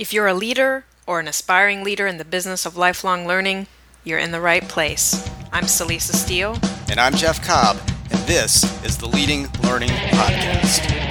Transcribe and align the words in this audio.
If 0.00 0.14
you're 0.14 0.28
a 0.28 0.32
leader 0.32 0.86
or 1.06 1.20
an 1.20 1.28
aspiring 1.28 1.84
leader 1.84 2.06
in 2.06 2.16
the 2.16 2.24
business 2.24 2.64
of 2.64 2.74
lifelong 2.74 3.26
learning, 3.26 3.66
you're 4.02 4.18
in 4.18 4.30
the 4.30 4.40
right 4.40 4.66
place. 4.66 5.28
I'm 5.52 5.64
Celisa 5.64 6.14
Steele. 6.14 6.56
And 6.88 6.98
I'm 6.98 7.12
Jeff 7.12 7.46
Cobb, 7.46 7.76
and 8.10 8.18
this 8.20 8.64
is 8.82 8.96
the 8.96 9.06
Leading 9.06 9.48
Learning 9.62 9.90
Podcast. 9.90 11.09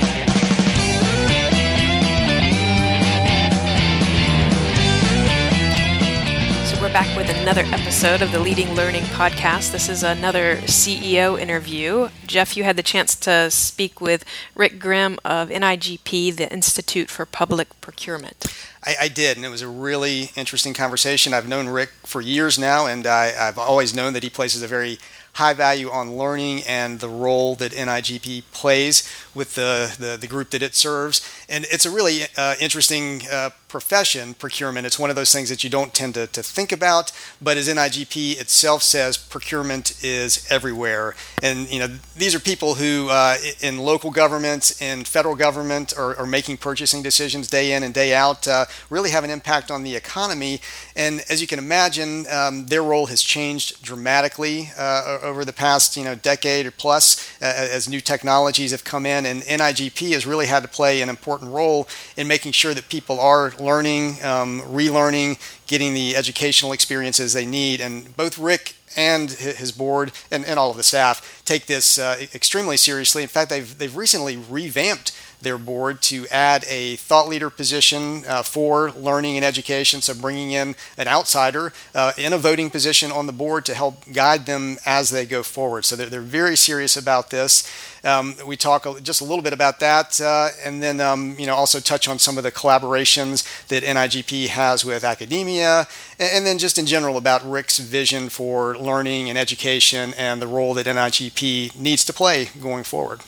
We're 6.89 6.93
back 6.93 7.15
with 7.15 7.29
another 7.29 7.61
episode 7.65 8.19
of 8.23 8.31
the 8.31 8.39
Leading 8.39 8.73
Learning 8.73 9.03
Podcast. 9.03 9.71
This 9.71 9.89
is 9.89 10.01
another 10.01 10.55
CEO 10.61 11.39
interview. 11.39 12.09
Jeff, 12.25 12.57
you 12.57 12.63
had 12.63 12.77
the 12.77 12.83
chance 12.83 13.15
to 13.17 13.51
speak 13.51 14.01
with 14.01 14.25
Rick 14.55 14.79
Grimm 14.79 15.19
of 15.23 15.49
NIGP, 15.49 16.35
the 16.35 16.51
Institute 16.51 17.11
for 17.11 17.27
Public 17.27 17.79
Procurement. 17.79 18.43
I, 18.83 18.95
I, 19.01 19.07
did, 19.07 19.37
and 19.37 19.45
it 19.45 19.49
was 19.49 19.61
a 19.61 19.67
really 19.67 20.31
interesting 20.35 20.73
conversation. 20.73 21.31
I've 21.31 21.47
known 21.47 21.67
Rick 21.67 21.91
for 22.05 22.21
years 22.21 22.57
now, 22.57 22.87
and 22.87 23.05
I, 23.05 23.33
I've 23.39 23.59
always 23.59 23.93
known 23.93 24.13
that 24.13 24.23
he 24.23 24.31
places 24.31 24.63
a 24.63 24.67
very 24.67 24.97
high 25.33 25.53
value 25.53 25.91
on 25.91 26.17
learning 26.17 26.63
and 26.67 26.99
the 26.99 27.09
role 27.09 27.53
that 27.55 27.71
NIGP 27.71 28.45
plays 28.51 29.07
with 29.35 29.53
the, 29.53 29.95
the, 29.99 30.17
the 30.17 30.27
group 30.27 30.49
that 30.49 30.63
it 30.63 30.73
serves. 30.73 31.21
And 31.47 31.67
it's 31.71 31.85
a 31.85 31.91
really 31.91 32.23
uh, 32.35 32.55
interesting 32.59 33.21
uh, 33.31 33.51
profession, 33.69 34.33
procurement. 34.33 34.85
It's 34.85 34.99
one 34.99 35.09
of 35.09 35.15
those 35.15 35.31
things 35.31 35.49
that 35.49 35.63
you 35.63 35.69
don't 35.69 35.93
tend 35.93 36.15
to, 36.15 36.27
to 36.27 36.43
think 36.43 36.71
about, 36.71 37.11
but 37.41 37.55
as 37.55 37.69
NIGP 37.69 38.41
itself 38.41 38.81
says, 38.81 39.17
procurement 39.17 40.03
is 40.03 40.45
everywhere. 40.49 41.15
And 41.41 41.71
you 41.71 41.79
know, 41.79 41.87
these 42.17 42.33
are 42.35 42.39
people 42.39 42.75
who 42.75 43.07
uh, 43.09 43.37
in 43.61 43.77
local 43.77 44.11
governments, 44.11 44.81
in 44.81 45.05
federal 45.05 45.35
government, 45.35 45.93
are, 45.97 46.17
are, 46.17 46.25
making 46.25 46.57
purchasing 46.57 47.01
decisions 47.01 47.47
day 47.47 47.73
in 47.73 47.83
and 47.83 47.93
day 47.93 48.13
out, 48.13 48.47
uh, 48.47 48.65
really 48.89 49.11
have 49.11 49.23
an 49.23 49.29
impact 49.29 49.71
on 49.71 49.83
the 49.83 49.95
economy. 49.95 50.61
And 50.95 51.23
as 51.29 51.39
you 51.39 51.47
can 51.47 51.59
imagine, 51.59 52.25
um, 52.27 52.65
their 52.65 52.83
role 52.83 53.05
has 53.07 53.21
changed 53.21 53.83
dramatically 53.83 54.71
uh, 54.77 55.19
over 55.21 55.45
the 55.45 55.53
past 55.53 55.95
you 55.95 56.03
know 56.03 56.15
decade 56.15 56.65
or 56.65 56.71
plus 56.71 57.29
as 57.41 57.87
new 57.87 58.01
technologies 58.01 58.71
have 58.71 58.83
come 58.83 59.05
in, 59.05 59.25
and 59.25 59.41
NIGP 59.43 60.11
has 60.11 60.25
really 60.25 60.47
had 60.47 60.63
to 60.63 60.69
play 60.69 61.01
an 61.01 61.09
important 61.09 61.51
role 61.51 61.87
in 62.17 62.27
making 62.27 62.51
sure 62.51 62.73
that 62.73 62.89
people 62.89 63.19
are 63.19 63.53
learning, 63.59 64.23
um, 64.23 64.61
relearning, 64.61 65.39
getting 65.67 65.93
the 65.93 66.15
educational 66.15 66.71
experiences 66.71 67.33
they 67.33 67.45
need. 67.45 67.81
And 67.81 68.15
both 68.15 68.37
Rick 68.37 68.75
and 68.95 69.29
his 69.29 69.71
board 69.71 70.11
and, 70.31 70.45
and 70.45 70.57
all 70.57 70.71
of 70.71 70.77
the 70.77 70.83
staff 70.83 71.43
take 71.45 71.67
this 71.67 71.99
uh, 71.99 72.17
extremely 72.33 72.77
seriously. 72.77 73.21
In 73.21 73.29
fact, 73.29 73.49
they've, 73.49 73.77
they've 73.77 73.95
recently 73.95 74.37
revamped 74.37 75.11
their 75.41 75.57
board 75.57 76.01
to 76.03 76.27
add 76.27 76.65
a 76.67 76.95
thought 76.97 77.27
leader 77.27 77.49
position 77.49 78.23
uh, 78.27 78.43
for 78.43 78.91
learning 78.91 79.35
and 79.35 79.45
education. 79.45 80.01
So, 80.01 80.13
bringing 80.13 80.51
in 80.51 80.75
an 80.97 81.07
outsider 81.07 81.73
uh, 81.95 82.13
in 82.17 82.33
a 82.33 82.37
voting 82.37 82.69
position 82.69 83.11
on 83.11 83.25
the 83.25 83.33
board 83.33 83.65
to 83.65 83.73
help 83.73 84.11
guide 84.11 84.45
them 84.45 84.77
as 84.85 85.09
they 85.09 85.25
go 85.25 85.43
forward. 85.43 85.85
So, 85.85 85.95
they're, 85.95 86.09
they're 86.09 86.21
very 86.21 86.57
serious 86.57 86.97
about 86.97 87.29
this. 87.29 87.69
Um, 88.03 88.35
we 88.45 88.55
talk 88.55 88.85
just 89.01 89.21
a 89.21 89.25
little 89.25 89.41
bit 89.41 89.53
about 89.53 89.79
that, 89.79 90.19
uh, 90.21 90.49
and 90.63 90.81
then 90.81 91.01
um, 91.01 91.35
you 91.37 91.45
know 91.45 91.55
also 91.55 91.79
touch 91.79 92.07
on 92.07 92.17
some 92.17 92.37
of 92.37 92.43
the 92.43 92.51
collaborations 92.51 93.67
that 93.67 93.83
NIGP 93.83 94.47
has 94.47 94.85
with 94.85 95.03
academia, 95.03 95.87
and, 96.17 96.31
and, 96.33 96.45
then 96.45 96.57
just 96.57 96.77
in 96.77 96.85
general 96.85 97.17
about 97.17 97.49
Rick's 97.49 97.79
vision 97.79 98.29
for 98.29 98.77
learning 98.77 99.29
and 99.29 99.37
education 99.37 100.13
and 100.17 100.41
the 100.41 100.47
role 100.47 100.73
that 100.75 100.85
NIGP 100.85 101.77
needs 101.77 102.05
to 102.05 102.13
play 102.13 102.49
going 102.61 102.83
forward. 102.83 103.21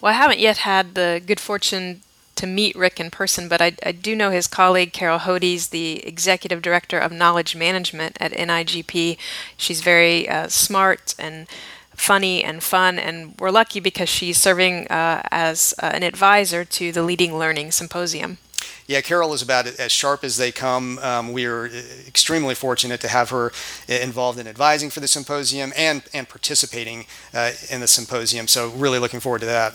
Well, 0.00 0.12
I 0.12 0.16
haven't 0.16 0.38
yet 0.38 0.58
had 0.58 0.94
the 0.94 1.20
good 1.24 1.40
fortune 1.40 2.02
to 2.36 2.46
meet 2.46 2.76
Rick 2.76 3.00
in 3.00 3.10
person, 3.10 3.48
but 3.48 3.60
I, 3.60 3.72
I 3.84 3.90
do 3.90 4.14
know 4.14 4.30
his 4.30 4.46
colleague 4.46 4.92
Carol 4.92 5.18
Hodes, 5.18 5.70
the 5.70 6.06
executive 6.06 6.62
director 6.62 6.98
of 6.98 7.10
knowledge 7.10 7.56
management 7.56 8.16
at 8.20 8.30
NIGP. 8.32 9.18
She's 9.56 9.80
very 9.80 10.28
uh, 10.28 10.46
smart 10.46 11.16
and 11.18 11.48
funny 11.96 12.44
and 12.44 12.62
fun, 12.62 12.96
and 12.96 13.34
we're 13.40 13.50
lucky 13.50 13.80
because 13.80 14.08
she's 14.08 14.38
serving 14.38 14.86
uh, 14.86 15.22
as 15.32 15.74
uh, 15.82 15.90
an 15.92 16.04
advisor 16.04 16.64
to 16.64 16.92
the 16.92 17.02
Leading 17.02 17.36
Learning 17.36 17.72
Symposium. 17.72 18.38
Yeah, 18.86 19.00
Carol 19.00 19.34
is 19.34 19.42
about 19.42 19.66
as 19.66 19.92
sharp 19.92 20.22
as 20.24 20.36
they 20.36 20.52
come. 20.52 20.98
Um, 21.00 21.32
we 21.32 21.44
are 21.44 21.66
extremely 22.06 22.54
fortunate 22.54 23.00
to 23.02 23.08
have 23.08 23.30
her 23.30 23.52
involved 23.86 24.38
in 24.38 24.46
advising 24.46 24.90
for 24.90 25.00
the 25.00 25.08
symposium 25.08 25.72
and, 25.76 26.04
and 26.14 26.26
participating 26.26 27.04
uh, 27.34 27.50
in 27.68 27.80
the 27.80 27.88
symposium. 27.88 28.46
So, 28.46 28.70
really 28.70 28.98
looking 28.98 29.20
forward 29.20 29.40
to 29.40 29.46
that. 29.46 29.74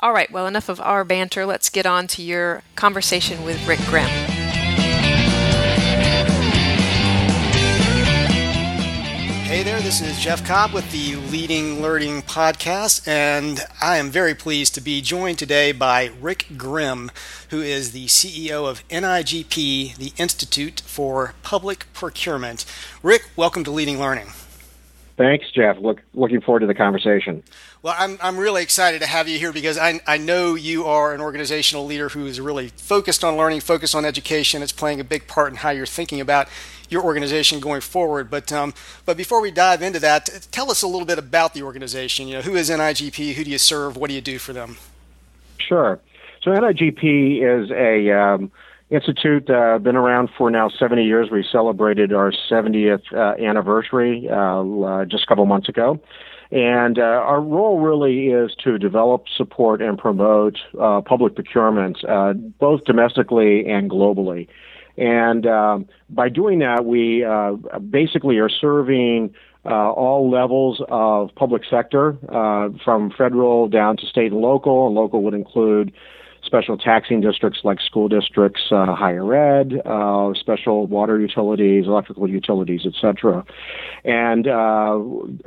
All 0.00 0.12
right, 0.12 0.30
well, 0.30 0.46
enough 0.46 0.68
of 0.68 0.80
our 0.80 1.04
banter. 1.04 1.46
Let's 1.46 1.70
get 1.70 1.86
on 1.86 2.06
to 2.08 2.22
your 2.22 2.62
conversation 2.74 3.44
with 3.44 3.66
Rick 3.66 3.80
Grimm. 3.86 4.10
Hey 9.46 9.62
there, 9.62 9.80
this 9.80 10.00
is 10.00 10.18
Jeff 10.18 10.44
Cobb 10.44 10.72
with 10.74 10.90
the 10.90 11.16
Leading 11.16 11.80
Learning 11.80 12.20
Podcast, 12.20 13.06
and 13.06 13.60
I 13.80 13.96
am 13.96 14.10
very 14.10 14.34
pleased 14.34 14.74
to 14.74 14.80
be 14.80 15.00
joined 15.00 15.38
today 15.38 15.72
by 15.72 16.10
Rick 16.20 16.46
Grimm, 16.56 17.12
who 17.50 17.62
is 17.62 17.92
the 17.92 18.06
CEO 18.06 18.68
of 18.68 18.86
NIGP, 18.88 19.96
the 19.96 20.12
Institute 20.18 20.82
for 20.84 21.34
Public 21.42 21.86
Procurement. 21.94 22.66
Rick, 23.02 23.30
welcome 23.36 23.62
to 23.64 23.70
Leading 23.70 23.98
Learning. 24.00 24.32
Thanks, 25.16 25.50
Jeff. 25.50 25.78
Look, 25.78 26.02
looking 26.12 26.42
forward 26.42 26.60
to 26.60 26.66
the 26.66 26.74
conversation. 26.74 27.42
Well, 27.82 27.94
I'm, 27.96 28.18
I'm 28.22 28.36
really 28.36 28.62
excited 28.62 29.00
to 29.00 29.06
have 29.06 29.28
you 29.28 29.38
here 29.38 29.50
because 29.50 29.78
I, 29.78 30.00
I 30.06 30.18
know 30.18 30.54
you 30.56 30.84
are 30.84 31.14
an 31.14 31.22
organizational 31.22 31.86
leader 31.86 32.10
who 32.10 32.26
is 32.26 32.38
really 32.38 32.68
focused 32.68 33.24
on 33.24 33.36
learning, 33.36 33.60
focused 33.60 33.94
on 33.94 34.04
education. 34.04 34.62
It's 34.62 34.72
playing 34.72 35.00
a 35.00 35.04
big 35.04 35.26
part 35.26 35.50
in 35.50 35.56
how 35.56 35.70
you're 35.70 35.86
thinking 35.86 36.20
about 36.20 36.48
your 36.90 37.02
organization 37.02 37.60
going 37.60 37.80
forward. 37.80 38.30
But 38.30 38.52
um, 38.52 38.74
but 39.06 39.16
before 39.16 39.40
we 39.40 39.50
dive 39.50 39.80
into 39.80 40.00
that, 40.00 40.48
tell 40.52 40.70
us 40.70 40.82
a 40.82 40.86
little 40.86 41.06
bit 41.06 41.18
about 41.18 41.54
the 41.54 41.62
organization. 41.62 42.28
You 42.28 42.36
know, 42.36 42.42
who 42.42 42.54
is 42.54 42.68
NIGP? 42.68 43.34
Who 43.34 43.44
do 43.44 43.50
you 43.50 43.58
serve? 43.58 43.96
What 43.96 44.08
do 44.08 44.14
you 44.14 44.20
do 44.20 44.38
for 44.38 44.52
them? 44.52 44.76
Sure. 45.58 45.98
So 46.42 46.50
NIGP 46.50 47.42
is 47.42 47.70
a 47.70 48.10
um, 48.12 48.52
institute 48.90 49.50
uh, 49.50 49.78
been 49.78 49.96
around 49.96 50.30
for 50.36 50.50
now 50.50 50.68
70 50.68 51.04
years. 51.04 51.28
We 51.30 51.44
celebrated 51.50 52.12
our 52.12 52.32
70th 52.50 53.12
uh, 53.12 53.42
anniversary 53.42 54.28
uh, 54.30 54.34
uh, 54.34 55.04
just 55.04 55.24
a 55.24 55.26
couple 55.26 55.46
months 55.46 55.68
ago. 55.68 56.00
And 56.52 56.98
uh, 56.98 57.02
our 57.02 57.40
role 57.40 57.80
really 57.80 58.28
is 58.28 58.54
to 58.62 58.78
develop, 58.78 59.24
support, 59.36 59.82
and 59.82 59.98
promote 59.98 60.58
uh, 60.80 61.00
public 61.00 61.34
procurement, 61.34 61.98
both 62.60 62.84
domestically 62.84 63.66
and 63.66 63.90
globally. 63.90 64.46
And 64.96 65.44
um, 65.46 65.88
by 66.08 66.28
doing 66.28 66.60
that, 66.60 66.84
we 66.84 67.26
basically 67.90 68.38
are 68.38 68.48
serving 68.48 69.34
uh, 69.66 69.90
all 69.90 70.30
levels 70.30 70.80
of 70.88 71.34
public 71.34 71.62
sector, 71.68 72.16
uh, 72.28 72.68
from 72.84 73.10
federal 73.10 73.68
down 73.68 73.96
to 73.96 74.06
state 74.06 74.30
and 74.30 74.40
local. 74.40 74.86
And 74.86 74.94
local 74.94 75.22
would 75.24 75.34
include 75.34 75.92
special 76.46 76.78
taxing 76.78 77.20
districts 77.20 77.60
like 77.64 77.80
school 77.80 78.08
districts, 78.08 78.62
uh, 78.70 78.94
higher 78.94 79.34
ed, 79.34 79.82
uh, 79.84 80.32
special 80.34 80.86
water 80.86 81.20
utilities, 81.20 81.86
electrical 81.86 82.28
utilities, 82.28 82.86
etc. 82.86 83.44
And 84.04 84.46
uh, 84.46 84.98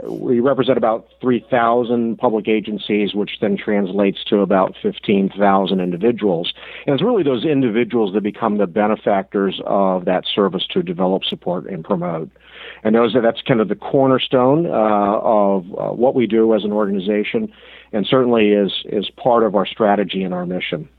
we 0.07 0.39
represent 0.41 0.77
about 0.77 1.07
3,000 1.21 2.17
public 2.17 2.47
agencies, 2.47 3.13
which 3.15 3.31
then 3.41 3.57
translates 3.57 4.23
to 4.25 4.39
about 4.39 4.75
15,000 4.81 5.79
individuals. 5.79 6.53
And 6.85 6.93
it's 6.93 7.03
really 7.03 7.23
those 7.23 7.45
individuals 7.45 8.13
that 8.13 8.21
become 8.21 8.57
the 8.57 8.67
benefactors 8.67 9.61
of 9.65 10.05
that 10.05 10.25
service 10.25 10.67
to 10.73 10.83
develop, 10.83 11.23
support, 11.23 11.65
and 11.67 11.83
promote. 11.83 12.29
And 12.83 12.95
those 12.95 13.15
that's 13.21 13.41
kind 13.41 13.61
of 13.61 13.67
the 13.67 13.75
cornerstone 13.75 14.65
uh, 14.65 14.69
of 14.69 15.65
uh, 15.77 15.93
what 15.93 16.15
we 16.15 16.27
do 16.27 16.53
as 16.55 16.63
an 16.63 16.71
organization 16.71 17.51
and 17.91 18.05
certainly 18.05 18.51
is 18.51 18.71
is 18.85 19.09
part 19.11 19.43
of 19.43 19.55
our 19.55 19.65
strategy 19.65 20.23
and 20.23 20.33
our 20.33 20.45
mission. 20.45 20.89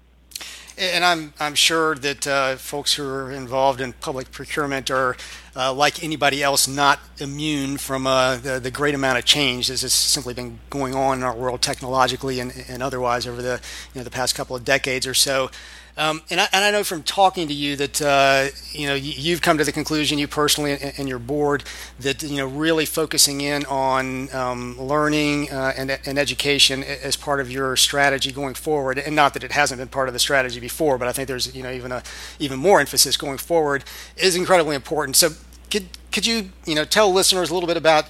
And 0.79 1.05
I'm 1.05 1.35
I'm 1.39 1.55
sure 1.55 1.95
that 1.97 2.27
uh, 2.27 2.57
folks 2.57 2.95
who 2.95 3.07
are 3.07 3.31
involved 3.31 3.83
in 3.83 3.93
public 3.93 4.31
procurement 4.31 4.91
are, 4.91 5.15
uh, 5.55 5.75
like 5.75 6.03
anybody 6.03 6.43
else, 6.43 6.67
not 6.67 7.01
immune 7.19 7.77
from 7.77 8.07
uh, 8.07 8.37
the, 8.37 8.59
the 8.61 8.71
great 8.71 8.95
amount 8.95 9.19
of 9.19 9.27
change 9.27 9.69
that 9.69 9.83
has 9.83 9.93
simply 9.93 10.33
been 10.33 10.59
going 10.71 10.95
on 10.95 11.19
in 11.19 11.25
our 11.25 11.37
world 11.37 11.61
technologically 11.61 12.41
and, 12.41 12.53
and 12.67 12.83
otherwise 12.83 13.27
over 13.27 13.43
the 13.43 13.61
you 13.93 13.99
know 13.99 14.05
the 14.05 14.11
past 14.11 14.35
couple 14.35 14.57
of 14.57 14.65
decades 14.65 15.07
or 15.07 15.15
so. 15.15 15.51
Um, 15.97 16.23
and, 16.31 16.41
I, 16.41 16.49
and, 16.53 16.65
I, 16.65 16.71
know 16.71 16.85
from 16.85 17.03
talking 17.03 17.49
to 17.49 17.55
you 17.55 17.77
that 17.77 18.01
uh, 18.01 18.47
you 18.73 18.87
know 18.87 18.95
you, 18.95 19.33
have 19.33 19.43
come 19.43 19.59
to 19.59 19.65
the 19.65 19.73
conclusion, 19.73 20.19
you 20.19 20.29
personally 20.29 20.73
and, 20.73 20.95
and, 20.97 21.09
your 21.09 21.19
board, 21.19 21.65
that 21.99 22.23
you 22.23 22.37
know 22.37 22.47
really 22.47 22.87
focusing 22.87 23.41
in 23.41 23.65
on 23.67 24.33
um, 24.35 24.81
learning 24.81 25.51
uh, 25.51 25.73
and, 25.77 25.99
and, 26.07 26.19
education 26.19 26.85
as 26.85 27.17
part 27.17 27.41
of 27.41 27.51
your 27.51 27.77
strategy 27.77 28.33
going 28.33 28.55
forward. 28.55 28.99
And 28.99 29.17
not 29.17 29.35
that 29.35 29.45
it 29.45 29.53
hasn't 29.53 29.79
been 29.79 29.89
part 29.89 30.09
of 30.09 30.15
the 30.15 30.21
strategy 30.21 30.61
before, 30.61 30.97
but 30.97 31.09
I 31.09 31.13
think 31.13 31.29
there's 31.29 31.55
you 31.55 31.63
know 31.63 31.73
even 31.73 31.93
a 31.93 32.03
even 32.39 32.59
more 32.59 32.81
emphasis 32.81 33.17
going 33.17 33.39
forward 33.39 33.85
is 34.17 34.37
incredibly 34.37 34.77
important. 34.77 35.17
So 35.17 35.31
could 35.71 35.87
could 36.13 36.27
you 36.27 36.51
you 36.67 36.75
know 36.75 36.85
tell 36.85 37.13
listeners 37.13 37.51
a 37.51 37.55
little 37.55 37.67
bit 37.67 37.77
about 37.77 38.07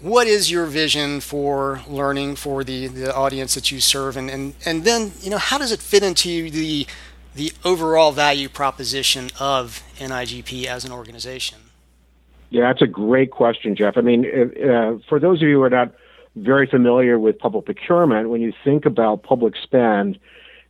what 0.00 0.26
is 0.26 0.50
your 0.50 0.66
vision 0.66 1.20
for 1.20 1.80
learning 1.88 2.36
for 2.36 2.62
the, 2.62 2.86
the 2.86 3.14
audience 3.14 3.54
that 3.54 3.70
you 3.70 3.80
serve 3.80 4.16
and, 4.16 4.30
and, 4.30 4.54
and 4.64 4.84
then 4.84 5.12
you 5.20 5.30
know 5.30 5.38
how 5.38 5.58
does 5.58 5.72
it 5.72 5.80
fit 5.80 6.02
into 6.02 6.50
the 6.50 6.86
the 7.36 7.52
overall 7.64 8.12
value 8.12 8.48
proposition 8.48 9.28
of 9.38 9.82
NIGP 9.98 10.64
as 10.64 10.84
an 10.84 10.92
organization? 10.92 11.58
Yeah, 12.50 12.62
that's 12.72 12.82
a 12.82 12.86
great 12.86 13.30
question, 13.30 13.76
Jeff. 13.76 13.96
I 13.96 14.00
mean, 14.00 14.24
uh, 14.26 14.98
for 15.08 15.20
those 15.20 15.42
of 15.42 15.48
you 15.48 15.56
who 15.56 15.62
are 15.62 15.70
not 15.70 15.92
very 16.34 16.66
familiar 16.66 17.18
with 17.18 17.38
public 17.38 17.66
procurement, 17.66 18.30
when 18.30 18.40
you 18.40 18.52
think 18.64 18.86
about 18.86 19.22
public 19.22 19.54
spend, 19.62 20.18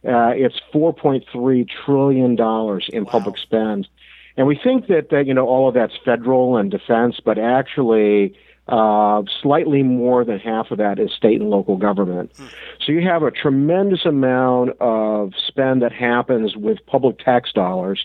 uh, 0.05 0.33
it's 0.35 0.61
4.3 0.75 1.69
trillion 1.85 2.35
dollars 2.37 2.89
in 2.93 3.05
wow. 3.05 3.11
public 3.11 3.39
spend, 3.39 3.89
and 4.37 4.47
we 4.47 4.59
think 4.63 4.89
that, 4.89 5.11
that 5.11 5.27
you 5.27 5.35
know 5.35 5.47
all 5.47 5.69
of 5.69 5.75
that's 5.75 5.95
federal 6.05 6.57
and 6.57 6.71
defense, 6.71 7.21
but 7.25 7.39
actually. 7.39 8.37
Uh, 8.69 9.23
slightly 9.43 9.85
more 9.85 10.25
than 10.25 10.41
half 10.41 10.73
of 10.73 10.79
that 10.79 10.99
is 10.99 11.13
state 11.13 11.41
and 11.41 11.51
local 11.51 11.77
government. 11.77 12.33
Hmm. 12.37 12.47
So 12.85 12.93
you 12.93 13.09
have 13.09 13.23
a 13.23 13.31
tremendous 13.31 14.05
amount 14.05 14.71
of 14.81 15.35
spend 15.47 15.83
that 15.83 15.93
happens 15.93 16.57
with 16.57 16.85
public 16.85 17.19
tax 17.21 17.53
dollars. 17.53 18.05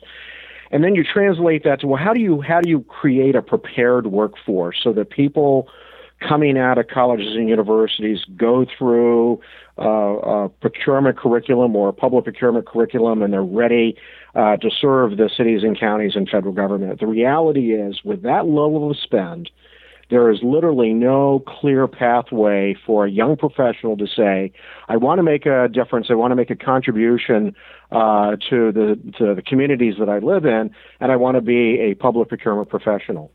And 0.70 0.84
then 0.84 0.94
you 0.94 1.04
translate 1.04 1.64
that 1.64 1.82
to 1.82 1.88
well, 1.88 2.02
how 2.02 2.14
do 2.14 2.20
you 2.20 2.42
how 2.42 2.62
do 2.62 2.70
you 2.70 2.82
create 2.84 3.36
a 3.36 3.42
prepared 3.42 4.08
workforce 4.08 4.78
so 4.84 4.94
that 4.94 5.10
people 5.10 5.68
coming 6.28 6.58
out 6.58 6.78
of 6.78 6.88
colleges 6.88 7.36
and 7.36 7.50
universities 7.50 8.20
go 8.38 8.66
through 8.78 9.42
uh, 9.80 9.84
a 9.84 10.50
procurement 10.50 11.18
curriculum 11.18 11.76
or 11.76 11.90
a 11.90 11.94
public 11.94 12.24
procurement 12.24 12.68
curriculum 12.68 13.24
and 13.24 13.34
they're 13.34 13.44
ready 13.44 13.98
uh, 14.36 14.56
to 14.58 14.70
serve 14.70 15.18
the 15.18 15.30
cities 15.36 15.64
and 15.64 15.80
counties 15.80 16.16
and 16.16 16.30
federal 16.30 16.54
government. 16.54 17.00
The 17.00 17.08
reality 17.08 17.74
is, 17.74 18.02
with 18.04 18.22
that 18.22 18.46
level 18.46 18.92
of 18.92 18.98
spend, 18.98 19.50
there 20.12 20.30
is 20.30 20.40
literally 20.44 20.94
no 20.94 21.44
clear 21.48 21.88
pathway 21.88 22.76
for 22.86 23.06
a 23.06 23.10
young 23.10 23.38
professional 23.38 23.96
to 23.98 24.06
say, 24.06 24.52
I 24.90 24.98
want 24.98 25.20
to 25.20 25.24
make 25.24 25.46
a 25.46 25.70
difference, 25.70 26.08
I 26.10 26.16
want 26.16 26.32
to 26.32 26.36
make 26.36 26.52
a 26.52 26.56
contribution 26.56 27.56
uh, 27.92 28.36
to, 28.50 28.72
the, 28.72 29.00
to 29.18 29.34
the 29.34 29.42
communities 29.42 29.96
that 30.00 30.10
I 30.10 30.20
live 30.20 30.46
in, 30.46 30.70
and 31.00 31.12
I 31.12 31.16
want 31.16 31.36
to 31.36 31.42
be 31.42 31.80
a 31.80 31.96
public 31.96 32.28
procurement 32.28 32.70
professional. 32.70 33.32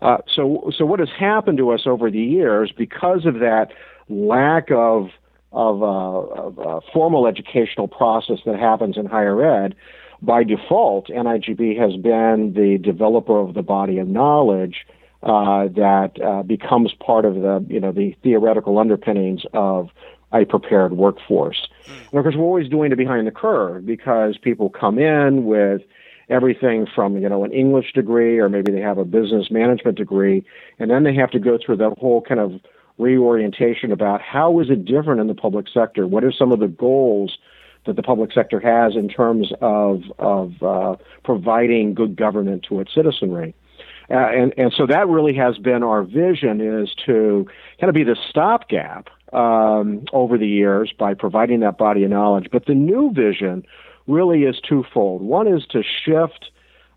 Uh, 0.00 0.18
so, 0.34 0.70
so 0.76 0.86
what 0.86 1.00
has 1.00 1.10
happened 1.18 1.58
to 1.58 1.70
us 1.70 1.82
over 1.86 2.10
the 2.10 2.18
years 2.18 2.72
because 2.76 3.26
of 3.26 3.34
that 3.34 3.68
lack 4.08 4.70
of 4.70 5.08
of, 5.52 5.82
uh, 5.82 5.86
of 5.86 6.58
a 6.58 6.80
formal 6.94 7.26
educational 7.26 7.86
process 7.86 8.38
that 8.46 8.58
happens 8.58 8.96
in 8.96 9.04
higher 9.04 9.44
ed, 9.44 9.74
by 10.22 10.44
default, 10.44 11.08
NIGP 11.08 11.78
has 11.78 12.00
been 12.00 12.54
the 12.54 12.78
developer 12.82 13.38
of 13.38 13.52
the 13.52 13.62
body 13.62 13.98
of 13.98 14.08
knowledge 14.08 14.86
uh, 15.22 15.68
that 15.68 16.12
uh, 16.22 16.42
becomes 16.42 16.92
part 16.94 17.24
of 17.24 17.34
the 17.34 17.64
you 17.68 17.80
know 17.80 17.92
the 17.92 18.16
theoretical 18.22 18.78
underpinnings 18.78 19.42
of 19.52 19.90
a 20.32 20.44
prepared 20.44 20.92
workforce. 20.92 21.68
And 22.10 22.18
of 22.18 22.24
course, 22.24 22.34
we're 22.36 22.44
always 22.44 22.68
doing 22.68 22.90
it 22.92 22.96
behind 22.96 23.26
the 23.26 23.32
curve 23.32 23.84
because 23.86 24.38
people 24.38 24.70
come 24.70 24.98
in 24.98 25.44
with 25.44 25.82
everything 26.28 26.86
from 26.92 27.18
you 27.18 27.28
know 27.28 27.44
an 27.44 27.52
English 27.52 27.92
degree 27.92 28.38
or 28.38 28.48
maybe 28.48 28.72
they 28.72 28.80
have 28.80 28.98
a 28.98 29.04
business 29.04 29.50
management 29.50 29.96
degree, 29.96 30.44
and 30.78 30.90
then 30.90 31.04
they 31.04 31.14
have 31.14 31.30
to 31.30 31.38
go 31.38 31.58
through 31.64 31.76
that 31.76 31.96
whole 31.98 32.22
kind 32.22 32.40
of 32.40 32.52
reorientation 32.98 33.92
about 33.92 34.20
how 34.20 34.60
is 34.60 34.70
it 34.70 34.84
different 34.84 35.20
in 35.20 35.26
the 35.26 35.34
public 35.34 35.66
sector? 35.72 36.06
What 36.06 36.24
are 36.24 36.32
some 36.32 36.52
of 36.52 36.60
the 36.60 36.68
goals 36.68 37.38
that 37.84 37.96
the 37.96 38.02
public 38.02 38.32
sector 38.32 38.60
has 38.60 38.94
in 38.96 39.08
terms 39.08 39.52
of 39.60 40.02
of 40.18 40.62
uh, 40.62 40.96
providing 41.24 41.94
good 41.94 42.16
government 42.16 42.64
to 42.68 42.80
its 42.80 42.94
citizenry? 42.94 43.54
Uh, 44.12 44.28
and 44.28 44.52
and 44.58 44.72
so 44.76 44.86
that 44.86 45.08
really 45.08 45.34
has 45.34 45.56
been 45.58 45.82
our 45.82 46.02
vision 46.02 46.60
is 46.60 46.94
to 47.06 47.46
kind 47.80 47.88
of 47.88 47.94
be 47.94 48.04
the 48.04 48.16
stopgap 48.28 49.08
um, 49.32 50.04
over 50.12 50.36
the 50.36 50.46
years 50.46 50.92
by 50.98 51.14
providing 51.14 51.60
that 51.60 51.78
body 51.78 52.04
of 52.04 52.10
knowledge. 52.10 52.48
But 52.52 52.66
the 52.66 52.74
new 52.74 53.10
vision 53.12 53.64
really 54.06 54.42
is 54.42 54.60
twofold. 54.68 55.22
One 55.22 55.48
is 55.48 55.64
to 55.70 55.82
shift 55.82 56.50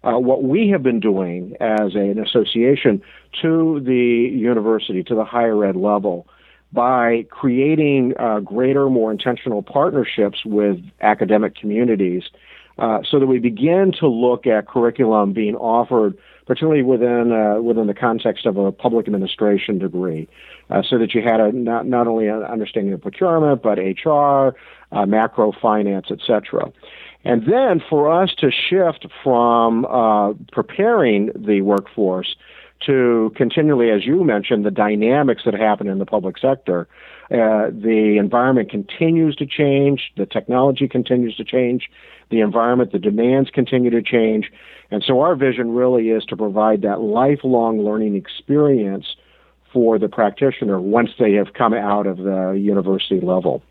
uh, 0.04 0.20
what 0.20 0.44
we 0.44 0.70
have 0.70 0.84
been 0.84 1.00
doing 1.00 1.56
as 1.62 1.96
a, 1.96 2.00
an 2.00 2.20
association 2.20 3.02
to 3.42 3.80
the 3.84 4.30
university, 4.34 5.04
to 5.04 5.16
the 5.16 5.26
higher 5.26 5.64
ed 5.66 5.76
level, 5.76 6.28
by 6.74 7.26
creating 7.30 8.14
uh, 8.20 8.42
greater, 8.42 8.90
more 8.90 9.12
intentional 9.12 9.64
partnerships 9.64 10.40
with 10.46 10.78
academic 11.02 11.56
communities 11.56 12.24
uh, 12.78 13.00
so 13.10 13.20
that 13.20 13.28
we 13.28 13.40
begin 13.40 13.94
to 14.00 14.08
look 14.08 14.46
at 14.46 14.68
curriculum 14.68 15.32
being 15.32 15.56
offered, 15.56 16.18
particularly 16.46 16.84
within 16.84 17.32
uh, 17.32 17.62
within 17.62 17.88
the 17.88 17.94
context 17.94 18.46
of 18.46 18.58
a 18.58 18.72
public 18.72 19.08
administration 19.08 19.80
degree, 19.80 20.28
uh, 20.70 20.82
so 20.88 20.98
that 20.98 21.14
you 21.14 21.22
had 21.22 21.40
a 21.40 21.52
not 21.52 21.86
not 21.86 22.08
only 22.08 22.28
an 22.28 22.44
understanding 22.44 22.94
of 22.94 23.02
procurement 23.02 23.62
but 23.64 23.78
HR, 23.78 24.56
uh, 24.92 25.06
macro 25.06 25.52
finance, 25.52 26.08
etc. 26.12 26.72
And 27.24 27.44
then 27.52 27.82
for 27.90 28.12
us 28.22 28.34
to 28.38 28.52
shift 28.52 29.08
from 29.24 29.86
uh, 29.86 30.34
preparing 30.52 31.32
the 31.36 31.62
workforce 31.62 32.36
to 32.86 33.32
continually, 33.36 33.90
as 33.90 34.06
you 34.06 34.24
mentioned, 34.24 34.66
the 34.66 34.72
dynamics 34.72 35.44
that 35.46 35.54
happen 35.54 35.88
in 35.88 35.98
the 35.98 36.06
public 36.06 36.38
sector. 36.38 36.88
Uh, 37.32 37.72
the 37.72 38.18
environment 38.20 38.70
continues 38.70 39.36
to 39.36 39.46
change, 39.48 40.12
the 40.16 40.28
technology 40.28 40.88
continues 40.88 41.36
to 41.36 41.44
change, 41.44 41.90
the 42.30 42.42
environment, 42.42 42.92
the 42.92 43.00
demands 43.00 43.50
continue 43.50 43.90
to 43.90 44.02
change. 44.02 44.52
And 44.92 45.04
so 45.06 45.22
our 45.22 45.36
vision 45.36 45.74
really 45.74 46.10
is 46.10 46.24
to 46.26 46.38
provide 46.38 46.84
that 46.84 47.02
lifelong 47.02 47.82
learning 47.82 48.16
experience 48.16 49.16
for 49.74 50.00
the 50.00 50.08
practitioner 50.08 50.80
once 50.80 51.10
they 51.20 51.34
have 51.34 51.54
come 51.54 51.74
out 51.74 52.08
of 52.08 52.18
the 52.18 52.52
university 52.52 53.20
level. 53.20 53.62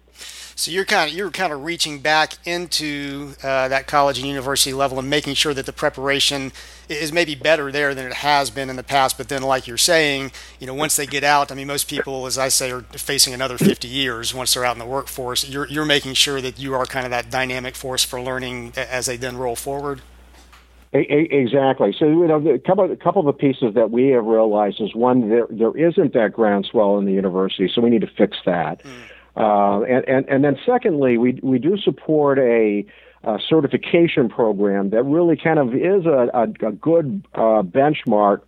So 0.56 0.70
you're 0.70 0.84
kind 0.84 1.10
of 1.10 1.16
you're 1.16 1.30
kind 1.30 1.52
of 1.52 1.64
reaching 1.64 1.98
back 1.98 2.34
into 2.44 3.34
uh, 3.42 3.68
that 3.68 3.86
college 3.88 4.18
and 4.18 4.28
university 4.28 4.72
level 4.72 4.98
and 5.00 5.10
making 5.10 5.34
sure 5.34 5.52
that 5.52 5.66
the 5.66 5.72
preparation 5.72 6.52
is 6.88 7.12
maybe 7.12 7.34
better 7.34 7.72
there 7.72 7.94
than 7.94 8.06
it 8.06 8.14
has 8.14 8.50
been 8.50 8.70
in 8.70 8.76
the 8.76 8.84
past. 8.84 9.18
But 9.18 9.28
then, 9.28 9.42
like 9.42 9.66
you're 9.66 9.76
saying, 9.76 10.30
you 10.60 10.66
know, 10.66 10.74
once 10.74 10.94
they 10.94 11.06
get 11.06 11.24
out, 11.24 11.50
I 11.50 11.56
mean, 11.56 11.66
most 11.66 11.88
people, 11.88 12.26
as 12.26 12.38
I 12.38 12.48
say, 12.48 12.70
are 12.70 12.82
facing 12.82 13.34
another 13.34 13.58
50 13.58 13.88
years 13.88 14.32
once 14.32 14.54
they're 14.54 14.64
out 14.64 14.76
in 14.76 14.78
the 14.78 14.86
workforce. 14.86 15.48
You're 15.48 15.66
you're 15.66 15.84
making 15.84 16.14
sure 16.14 16.40
that 16.40 16.58
you 16.58 16.74
are 16.74 16.86
kind 16.86 17.04
of 17.04 17.10
that 17.10 17.30
dynamic 17.30 17.74
force 17.74 18.04
for 18.04 18.20
learning 18.20 18.74
as 18.76 19.06
they 19.06 19.16
then 19.16 19.36
roll 19.36 19.56
forward. 19.56 20.02
Exactly. 20.94 21.92
So 21.98 22.06
you 22.06 22.26
know, 22.28 22.36
a 22.48 22.58
couple 22.58 22.90
a 22.90 22.96
couple 22.96 23.20
of 23.20 23.26
the 23.26 23.32
pieces 23.32 23.74
that 23.74 23.90
we 23.90 24.08
have 24.08 24.24
realized 24.24 24.80
is 24.80 24.94
one 24.94 25.28
there 25.28 25.48
there 25.50 25.76
isn't 25.76 26.14
that 26.14 26.32
groundswell 26.32 26.98
in 26.98 27.04
the 27.04 27.12
university, 27.12 27.68
so 27.72 27.80
we 27.80 27.90
need 27.90 28.02
to 28.02 28.10
fix 28.16 28.38
that. 28.46 28.82
Mm. 28.84 28.90
Uh, 29.36 29.82
and, 29.82 30.08
and, 30.08 30.28
and 30.28 30.44
then 30.44 30.56
secondly, 30.64 31.18
we, 31.18 31.40
we 31.42 31.58
do 31.58 31.76
support 31.76 32.38
a, 32.38 32.86
a 33.24 33.38
certification 33.48 34.28
program 34.28 34.90
that 34.90 35.02
really 35.02 35.36
kind 35.36 35.58
of 35.58 35.74
is 35.74 36.06
a, 36.06 36.30
a, 36.32 36.68
a 36.68 36.72
good 36.72 37.26
uh, 37.34 37.62
benchmark 37.62 38.42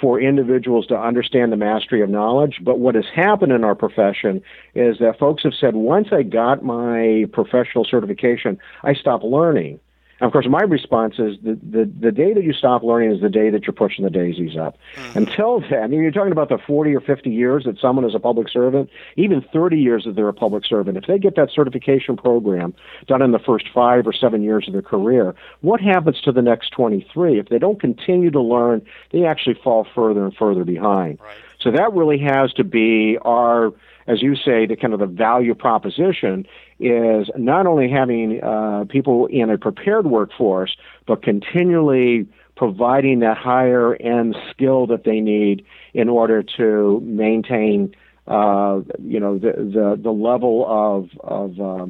for 0.00 0.20
individuals 0.20 0.86
to 0.86 0.96
understand 0.96 1.52
the 1.52 1.56
mastery 1.56 2.00
of 2.00 2.08
knowledge. 2.08 2.60
But 2.62 2.78
what 2.78 2.94
has 2.94 3.06
happened 3.12 3.52
in 3.52 3.64
our 3.64 3.74
profession 3.74 4.40
is 4.74 4.98
that 5.00 5.18
folks 5.18 5.42
have 5.42 5.52
said, 5.60 5.74
once 5.74 6.08
I 6.12 6.22
got 6.22 6.64
my 6.64 7.26
professional 7.32 7.84
certification, 7.84 8.58
I 8.82 8.94
stopped 8.94 9.24
learning. 9.24 9.80
And 10.20 10.26
of 10.26 10.32
course, 10.32 10.46
my 10.48 10.60
response 10.60 11.14
is 11.18 11.36
the, 11.42 11.58
the, 11.62 11.90
the 11.98 12.12
day 12.12 12.34
that 12.34 12.44
you 12.44 12.52
stop 12.52 12.82
learning 12.82 13.10
is 13.12 13.22
the 13.22 13.30
day 13.30 13.48
that 13.50 13.66
you're 13.66 13.72
pushing 13.72 14.04
the 14.04 14.10
daisies 14.10 14.56
up. 14.56 14.76
Mm-hmm. 14.94 15.18
Until 15.18 15.60
then, 15.60 15.82
I 15.82 15.86
mean, 15.86 16.02
you're 16.02 16.10
talking 16.10 16.32
about 16.32 16.50
the 16.50 16.58
40 16.58 16.94
or 16.94 17.00
50 17.00 17.30
years 17.30 17.64
that 17.64 17.78
someone 17.78 18.04
is 18.04 18.14
a 18.14 18.18
public 18.18 18.48
servant, 18.50 18.90
even 19.16 19.42
30 19.52 19.78
years 19.78 20.04
that 20.04 20.16
they're 20.16 20.28
a 20.28 20.34
public 20.34 20.66
servant. 20.66 20.98
If 20.98 21.06
they 21.06 21.18
get 21.18 21.36
that 21.36 21.50
certification 21.50 22.16
program 22.16 22.74
done 23.06 23.22
in 23.22 23.32
the 23.32 23.38
first 23.38 23.66
five 23.72 24.06
or 24.06 24.12
seven 24.12 24.42
years 24.42 24.66
of 24.66 24.74
their 24.74 24.82
career, 24.82 25.34
what 25.62 25.80
happens 25.80 26.20
to 26.22 26.32
the 26.32 26.42
next 26.42 26.70
23? 26.70 27.38
If 27.38 27.48
they 27.48 27.58
don't 27.58 27.80
continue 27.80 28.30
to 28.30 28.40
learn, 28.40 28.82
they 29.12 29.24
actually 29.24 29.54
fall 29.54 29.86
further 29.94 30.24
and 30.24 30.36
further 30.36 30.64
behind. 30.64 31.18
Right. 31.20 31.36
So 31.60 31.70
that 31.70 31.92
really 31.92 32.18
has 32.18 32.52
to 32.54 32.64
be 32.64 33.18
our 33.22 33.72
as 34.06 34.22
you 34.22 34.34
say, 34.34 34.66
the 34.66 34.76
kind 34.76 34.92
of 34.92 34.98
the 34.98 35.06
value 35.06 35.54
proposition 35.54 36.44
is 36.80 37.28
not 37.36 37.66
only 37.66 37.90
having 37.90 38.42
uh, 38.42 38.84
people 38.88 39.26
in 39.26 39.50
a 39.50 39.58
prepared 39.58 40.06
workforce, 40.06 40.76
but 41.06 41.22
continually 41.22 42.26
providing 42.56 43.20
that 43.20 43.36
higher 43.36 43.94
end 43.96 44.36
skill 44.50 44.86
that 44.86 45.04
they 45.04 45.20
need 45.20 45.64
in 45.94 46.08
order 46.08 46.42
to 46.42 47.00
maintain, 47.00 47.94
uh, 48.26 48.80
you 49.02 49.20
know, 49.20 49.38
the, 49.38 49.52
the, 49.52 49.98
the 50.02 50.10
level 50.10 50.66
of, 50.68 51.08
of, 51.20 51.60
uh, 51.60 51.86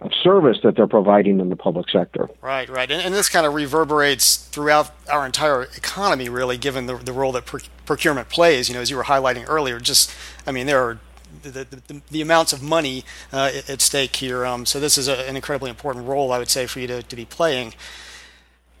of 0.00 0.12
service 0.22 0.58
that 0.62 0.76
they're 0.76 0.86
providing 0.86 1.40
in 1.40 1.50
the 1.50 1.56
public 1.56 1.90
sector. 1.90 2.28
Right, 2.40 2.68
right. 2.68 2.90
And, 2.90 3.02
and, 3.02 3.14
this 3.14 3.28
kind 3.28 3.46
of 3.46 3.54
reverberates 3.54 4.36
throughout 4.36 4.92
our 5.10 5.26
entire 5.26 5.64
economy, 5.76 6.28
really, 6.28 6.56
given 6.56 6.86
the, 6.86 6.96
the 6.96 7.12
role 7.12 7.32
that 7.32 7.46
procurement 7.86 8.28
plays. 8.28 8.68
You 8.68 8.74
know, 8.74 8.80
as 8.80 8.90
you 8.90 8.96
were 8.96 9.04
highlighting 9.04 9.44
earlier, 9.48 9.80
just, 9.80 10.12
I 10.46 10.52
mean, 10.52 10.66
there 10.66 10.82
are 10.82 10.98
the, 11.42 11.64
the, 11.64 12.02
the, 12.10 12.22
amounts 12.22 12.52
of 12.52 12.62
money 12.62 13.04
uh, 13.32 13.50
at 13.68 13.80
stake 13.80 14.16
here. 14.16 14.44
Um, 14.44 14.66
so 14.66 14.80
this 14.80 14.98
is 14.98 15.08
a, 15.08 15.28
an 15.28 15.36
incredibly 15.36 15.70
important 15.70 16.06
role, 16.06 16.32
I 16.32 16.38
would 16.38 16.50
say, 16.50 16.66
for 16.66 16.80
you 16.80 16.86
to, 16.86 17.02
to 17.02 17.16
be 17.16 17.24
playing. 17.24 17.74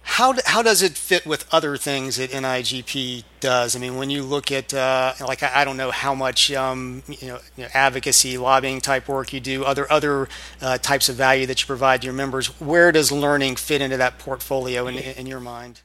how 0.02 0.34
how 0.46 0.62
does 0.62 0.82
it 0.82 0.96
fit 0.96 1.26
with 1.26 1.46
other 1.52 1.76
things 1.76 2.16
that 2.16 2.30
NIGP 2.30 3.24
does? 3.40 3.76
I 3.76 3.78
mean, 3.78 3.96
when 3.96 4.10
you 4.10 4.22
look 4.22 4.50
at 4.50 4.72
uh, 4.72 5.12
like 5.20 5.42
I, 5.42 5.60
I, 5.60 5.64
don't 5.64 5.76
know 5.76 5.90
how 5.90 6.14
much 6.14 6.50
um, 6.52 7.02
you, 7.06 7.28
know, 7.28 7.38
you, 7.56 7.64
know, 7.64 7.70
advocacy, 7.74 8.38
lobbying 8.38 8.80
type 8.80 9.08
work 9.08 9.32
you 9.32 9.40
do, 9.40 9.64
other 9.64 9.90
other 9.92 10.28
uh, 10.62 10.78
types 10.78 11.08
of 11.08 11.16
value 11.16 11.46
that 11.46 11.60
you 11.60 11.66
provide 11.66 12.04
your 12.04 12.14
members. 12.14 12.48
Where 12.60 12.90
does 12.90 13.12
learning 13.12 13.56
fit 13.56 13.82
into 13.82 13.98
that 13.98 14.18
portfolio 14.18 14.86
in, 14.86 14.96
in 14.96 15.26
your 15.26 15.40
mind? 15.40 15.82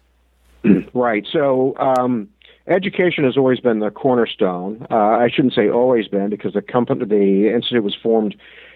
Right. 0.93 1.25
So. 1.31 1.75
Um, 1.77 2.29
education 2.67 3.23
has 3.23 3.37
always 3.37 3.59
been 3.59 3.79
the 3.79 3.91
cornerstone. 3.91 4.85
Uh, 4.89 4.95
I 4.95 5.29
shouldn't 5.33 5.53
say 5.53 5.69
always 5.69 6.07
been 6.07 6.29
because 6.29 6.53
the 6.53 6.61
company, 6.61 7.05
the 7.05 7.53
institute 7.53 7.83
was 7.83 7.95
formed 7.95 8.35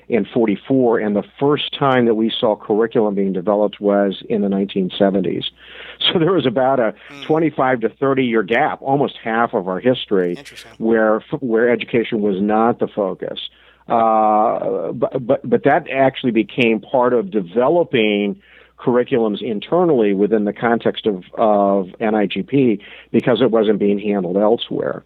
in 0.10 0.26
44, 0.26 1.00
and 1.00 1.16
the 1.16 1.24
first 1.38 1.78
time 1.78 2.06
that 2.06 2.16
we 2.16 2.32
saw 2.32 2.56
curriculum 2.56 3.14
being 3.14 3.34
developed 3.34 3.82
was 3.82 4.24
in 4.30 4.42
the 4.42 4.48
1970s. 4.48 5.46
So 6.00 6.20
there 6.20 6.32
was 6.32 6.46
about 6.46 6.80
a 6.80 6.94
mm. 7.10 7.24
25 7.26 7.82
to 7.82 7.90
30 7.90 8.24
year 8.24 8.44
gap, 8.44 8.82
almost 8.82 9.18
half 9.22 9.54
of 9.54 9.68
our 9.68 9.80
history, 9.80 10.38
where 10.78 11.22
where 11.40 11.70
education 11.70 12.22
was 12.22 12.40
not 12.40 12.80
the 12.80 12.88
focus. 12.88 13.50
Uh, 13.88 14.92
but, 14.92 15.26
but 15.26 15.50
but 15.50 15.64
that 15.64 15.90
actually 15.90 16.32
became 16.32 16.80
part 16.80 17.14
of 17.14 17.32
developing 17.32 18.40
curriculums 18.80 19.42
internally 19.42 20.14
within 20.14 20.46
the 20.46 20.54
context 20.54 21.06
of, 21.06 21.24
of 21.34 21.88
NIGP 22.00 22.80
because 23.12 23.42
it 23.42 23.52
wasn't 23.52 23.80
being 23.80 24.00
handled 24.00 24.38
elsewhere. 24.38 25.04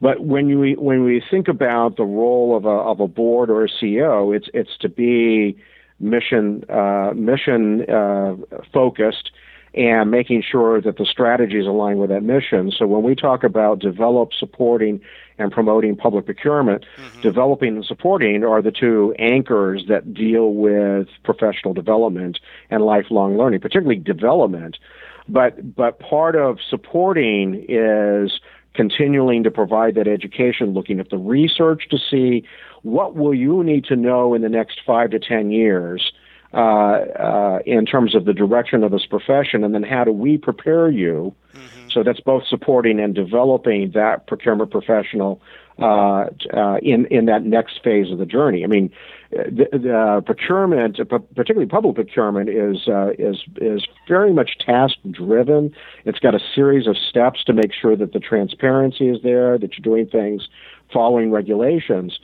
But 0.00 0.20
when 0.24 0.58
we 0.58 0.74
when 0.76 1.04
we 1.04 1.22
think 1.30 1.46
about 1.46 1.96
the 1.98 2.04
role 2.04 2.56
of 2.56 2.64
a 2.64 2.68
of 2.68 3.00
a 3.00 3.06
board 3.06 3.50
or 3.50 3.64
a 3.64 3.68
CEO, 3.68 4.34
it's 4.34 4.48
it's 4.54 4.76
to 4.78 4.88
be 4.88 5.58
mission 5.98 6.64
uh, 6.70 7.12
mission 7.14 7.82
uh, 7.90 8.36
focused 8.72 9.30
and 9.74 10.10
making 10.10 10.42
sure 10.42 10.80
that 10.80 10.96
the 10.96 11.06
strategies 11.06 11.66
align 11.66 11.98
with 11.98 12.10
that 12.10 12.22
mission. 12.22 12.72
So 12.76 12.86
when 12.86 13.02
we 13.02 13.14
talk 13.14 13.44
about 13.44 13.78
develop, 13.78 14.32
supporting, 14.32 15.00
and 15.38 15.50
promoting 15.50 15.96
public 15.96 16.26
procurement, 16.26 16.84
mm-hmm. 16.96 17.20
developing 17.22 17.76
and 17.76 17.84
supporting 17.84 18.44
are 18.44 18.60
the 18.60 18.72
two 18.72 19.14
anchors 19.18 19.84
that 19.88 20.12
deal 20.12 20.52
with 20.54 21.08
professional 21.24 21.72
development 21.72 22.38
and 22.68 22.84
lifelong 22.84 23.38
learning, 23.38 23.60
particularly 23.60 24.00
development. 24.00 24.76
But 25.28 25.74
but 25.76 26.00
part 26.00 26.34
of 26.34 26.58
supporting 26.68 27.64
is 27.68 28.40
continuing 28.74 29.44
to 29.44 29.50
provide 29.50 29.94
that 29.94 30.08
education, 30.08 30.74
looking 30.74 31.00
at 31.00 31.10
the 31.10 31.18
research 31.18 31.88
to 31.90 31.98
see 31.98 32.44
what 32.82 33.14
will 33.14 33.34
you 33.34 33.62
need 33.62 33.84
to 33.84 33.96
know 33.96 34.34
in 34.34 34.42
the 34.42 34.48
next 34.48 34.80
five 34.84 35.10
to 35.10 35.18
ten 35.18 35.50
years 35.50 36.12
uh, 36.52 36.56
uh, 36.56 37.58
in 37.64 37.86
terms 37.86 38.14
of 38.14 38.24
the 38.24 38.32
direction 38.32 38.82
of 38.82 38.90
this 38.90 39.06
profession, 39.06 39.62
and 39.64 39.74
then 39.74 39.82
how 39.82 40.04
do 40.04 40.12
we 40.12 40.36
prepare 40.36 40.90
you? 40.90 41.34
Mm-hmm. 41.54 41.88
So 41.90 42.02
that's 42.02 42.20
both 42.20 42.44
supporting 42.46 43.00
and 43.00 43.14
developing 43.14 43.92
that 43.92 44.26
procurement 44.26 44.70
professional 44.70 45.40
uh, 45.78 46.26
uh, 46.52 46.76
in 46.82 47.06
in 47.06 47.24
that 47.26 47.44
next 47.44 47.82
phase 47.82 48.10
of 48.10 48.18
the 48.18 48.26
journey. 48.26 48.64
I 48.64 48.66
mean, 48.66 48.90
the, 49.30 49.66
the 49.72 50.22
procurement, 50.26 50.98
particularly 51.08 51.66
public 51.66 51.94
procurement, 51.94 52.48
is 52.50 52.86
uh, 52.86 53.12
is 53.18 53.44
is 53.56 53.86
very 54.06 54.32
much 54.32 54.58
task 54.58 54.96
driven. 55.10 55.74
It's 56.04 56.18
got 56.18 56.34
a 56.34 56.40
series 56.54 56.86
of 56.86 56.96
steps 56.98 57.44
to 57.44 57.52
make 57.52 57.72
sure 57.72 57.96
that 57.96 58.12
the 58.12 58.20
transparency 58.20 59.08
is 59.08 59.22
there, 59.22 59.56
that 59.56 59.78
you're 59.78 59.82
doing 59.82 60.06
things 60.06 60.48
following 60.92 61.30
regulations. 61.30 62.18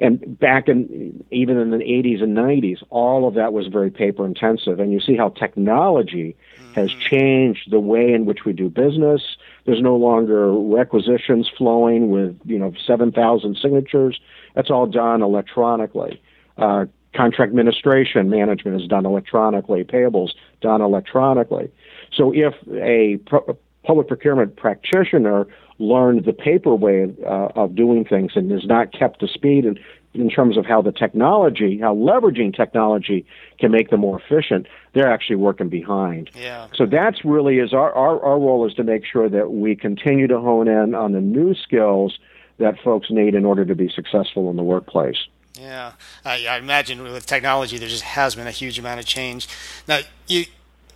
And 0.00 0.38
back 0.38 0.68
in 0.68 1.22
even 1.30 1.58
in 1.58 1.70
the 1.70 1.78
80s 1.78 2.22
and 2.22 2.36
90s, 2.36 2.82
all 2.88 3.28
of 3.28 3.34
that 3.34 3.52
was 3.52 3.66
very 3.66 3.90
paper 3.90 4.24
intensive. 4.24 4.80
And 4.80 4.92
you 4.92 5.00
see 5.00 5.14
how 5.14 5.28
technology 5.28 6.36
has 6.74 6.90
mm-hmm. 6.90 7.00
changed 7.00 7.70
the 7.70 7.80
way 7.80 8.12
in 8.12 8.24
which 8.24 8.44
we 8.46 8.52
do 8.52 8.70
business. 8.70 9.20
There's 9.66 9.82
no 9.82 9.96
longer 9.96 10.52
requisitions 10.52 11.50
flowing 11.56 12.10
with 12.10 12.38
you 12.44 12.58
know 12.58 12.72
7,000 12.86 13.58
signatures. 13.60 14.18
That's 14.54 14.70
all 14.70 14.86
done 14.86 15.22
electronically. 15.22 16.20
Uh, 16.56 16.86
contract 17.14 17.50
administration 17.50 18.30
management 18.30 18.80
is 18.80 18.88
done 18.88 19.04
electronically. 19.04 19.84
Payables 19.84 20.30
done 20.60 20.80
electronically. 20.80 21.70
So 22.12 22.32
if 22.32 22.54
a 22.72 23.18
pro- 23.26 23.58
public 23.84 24.08
procurement 24.08 24.56
practitioner 24.56 25.46
learned 25.80 26.24
the 26.24 26.32
paper 26.32 26.74
way 26.74 27.12
uh, 27.24 27.48
of 27.56 27.74
doing 27.74 28.04
things 28.04 28.32
and 28.34 28.52
is 28.52 28.66
not 28.66 28.92
kept 28.92 29.20
to 29.20 29.26
speed 29.26 29.64
in, 29.64 29.78
in 30.12 30.28
terms 30.28 30.56
of 30.56 30.66
how 30.66 30.82
the 30.82 30.92
technology, 30.92 31.78
how 31.80 31.94
leveraging 31.94 32.54
technology 32.54 33.24
can 33.58 33.72
make 33.72 33.90
them 33.90 34.00
more 34.00 34.20
efficient, 34.20 34.66
they're 34.92 35.10
actually 35.10 35.36
working 35.36 35.68
behind. 35.68 36.30
Yeah. 36.34 36.66
So 36.74 36.86
that's 36.86 37.24
really 37.24 37.58
is 37.58 37.72
our, 37.72 37.92
our, 37.92 38.22
our 38.22 38.38
role 38.38 38.66
is 38.66 38.74
to 38.74 38.84
make 38.84 39.04
sure 39.04 39.28
that 39.28 39.52
we 39.52 39.74
continue 39.74 40.26
to 40.26 40.38
hone 40.38 40.68
in 40.68 40.94
on 40.94 41.12
the 41.12 41.20
new 41.20 41.54
skills 41.54 42.18
that 42.58 42.78
folks 42.84 43.10
need 43.10 43.34
in 43.34 43.44
order 43.44 43.64
to 43.64 43.74
be 43.74 43.88
successful 43.88 44.50
in 44.50 44.56
the 44.56 44.62
workplace. 44.62 45.16
Yeah, 45.58 45.92
I, 46.24 46.46
I 46.46 46.58
imagine 46.58 47.02
with 47.02 47.26
technology, 47.26 47.78
there 47.78 47.88
just 47.88 48.02
has 48.02 48.34
been 48.34 48.46
a 48.46 48.52
huge 48.52 48.78
amount 48.78 49.00
of 49.00 49.06
change. 49.06 49.48
Now, 49.88 50.00
you 50.28 50.44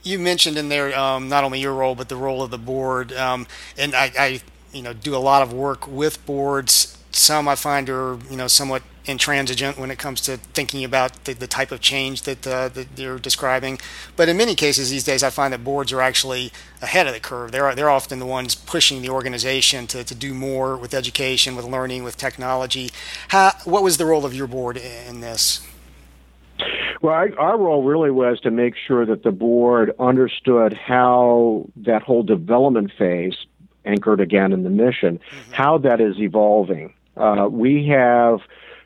you 0.03 0.19
mentioned 0.19 0.59
in 0.59 0.69
there 0.69 0.97
um, 0.99 1.29
not 1.29 1.45
only 1.45 1.61
your 1.61 1.73
role 1.73 1.95
but 1.95 2.11
the 2.11 2.17
role 2.17 2.43
of 2.43 2.51
the 2.51 2.59
board, 2.59 3.13
um, 3.15 3.47
and 3.77 3.95
I, 3.95 4.13
I 4.19 4.41
you 4.75 4.83
know 4.83 4.93
do 4.93 5.15
a 5.15 5.19
lot 5.19 5.43
of 5.43 5.53
work 5.53 5.87
with 5.87 6.25
boards. 6.27 6.99
Some 7.13 7.47
I 7.47 7.55
find 7.55 7.89
are 7.89 8.19
you 8.31 8.37
know 8.37 8.49
somewhat 8.49 8.83
intransigent 9.07 9.79
when 9.79 9.91
it 9.91 9.99
comes 9.99 10.21
to 10.23 10.39
thinking 10.39 10.85
about 10.85 11.25
the, 11.25 11.35
the 11.35 11.47
type 11.47 11.71
of 11.71 11.81
change 11.81 12.23
that, 12.23 12.47
uh, 12.47 12.69
that 12.69 12.87
you're 12.97 13.19
describing. 13.19 13.79
But 14.17 14.29
in 14.29 14.37
many 14.37 14.55
cases 14.55 14.91
these 14.91 15.05
days, 15.05 15.23
I 15.23 15.31
find 15.31 15.53
that 15.53 15.63
boards 15.63 15.93
are 15.93 16.01
actually 16.01 16.53
ahead 16.81 17.07
of 17.07 17.13
the 17.13 17.21
curve. 17.21 17.53
They're 17.53 17.75
they're 17.75 17.91
often 17.91 18.19
the 18.19 18.27
ones 18.27 18.55
pushing 18.55 19.03
the 19.03 19.11
organization 19.11 19.87
to, 19.89 20.05
to 20.05 20.15
do 20.15 20.33
more 20.35 20.77
with 20.77 20.95
education, 20.95 21.57
with 21.57 21.67
learning, 21.67 22.05
with 22.05 22.17
technology. 22.17 22.91
How, 23.29 23.53
what 23.65 23.83
was 23.83 23.99
the 23.99 24.07
role 24.07 24.25
of 24.25 24.35
your 24.35 24.47
board 24.47 24.77
in 24.77 25.21
this? 25.21 25.67
Well, 27.03 27.15
I, 27.15 27.29
our 27.37 27.59
role 27.59 27.83
really 27.83 28.11
was 28.11 28.41
to 28.41 28.51
make 28.51 28.75
sure 28.87 29.05
that 29.05 29.23
the 29.23 29.33
board 29.33 29.93
understood 29.99 30.73
how 30.73 31.69
that 31.77 32.03
whole 32.03 32.23
development 32.23 32.93
phase, 32.97 33.37
anchored 33.85 34.21
again 34.21 34.53
in 34.53 34.63
the 34.63 34.71
mission, 34.71 35.19
mm-hmm. 35.19 35.53
how 35.53 35.79
that 35.79 36.01
is 36.01 36.19
evolving. 36.19 36.93
Uh, 37.17 37.49
we 37.51 37.87
have 37.89 38.41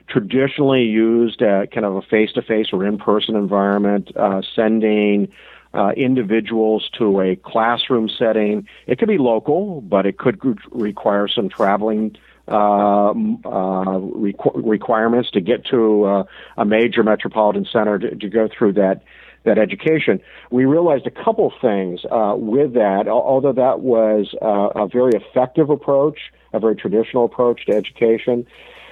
traditionally 0.07 0.83
used 0.83 1.39
kind 1.39 1.85
of 1.85 1.95
a 1.95 2.01
face-to-face 2.01 2.67
or 2.73 2.85
in-person 2.85 3.35
environment, 3.35 4.11
uh, 4.15 4.41
sending 4.55 5.31
uh, 5.73 5.91
individuals 5.95 6.89
to 6.97 7.21
a 7.21 7.35
classroom 7.35 8.09
setting. 8.09 8.67
It 8.87 8.97
could 8.97 9.07
be 9.07 9.19
local, 9.19 9.81
but 9.81 10.05
it 10.05 10.17
could 10.17 10.39
require 10.71 11.27
some 11.27 11.49
traveling 11.49 12.15
uh, 12.47 13.11
uh, 13.11 13.13
requ- 13.13 14.51
requirements 14.55 15.29
to 15.31 15.41
get 15.41 15.65
to 15.67 16.03
uh, 16.05 16.23
a 16.57 16.65
major 16.65 17.03
metropolitan 17.03 17.67
center 17.71 17.99
to, 17.99 18.15
to, 18.15 18.27
go 18.27 18.47
through 18.47 18.73
that 18.73 19.03
that 19.43 19.57
education. 19.57 20.19
We 20.51 20.65
realized 20.65 21.07
a 21.07 21.11
couple 21.11 21.51
things 21.61 22.01
uh, 22.11 22.35
with 22.37 22.73
that. 22.73 23.07
Although 23.07 23.53
that 23.53 23.79
was 23.81 24.33
uh, 24.41 24.81
a 24.83 24.87
very 24.87 25.13
effective 25.13 25.69
approach, 25.69 26.19
a 26.53 26.59
very 26.59 26.75
traditional 26.75 27.25
approach 27.25 27.65
to 27.67 27.75
education, 27.75 28.45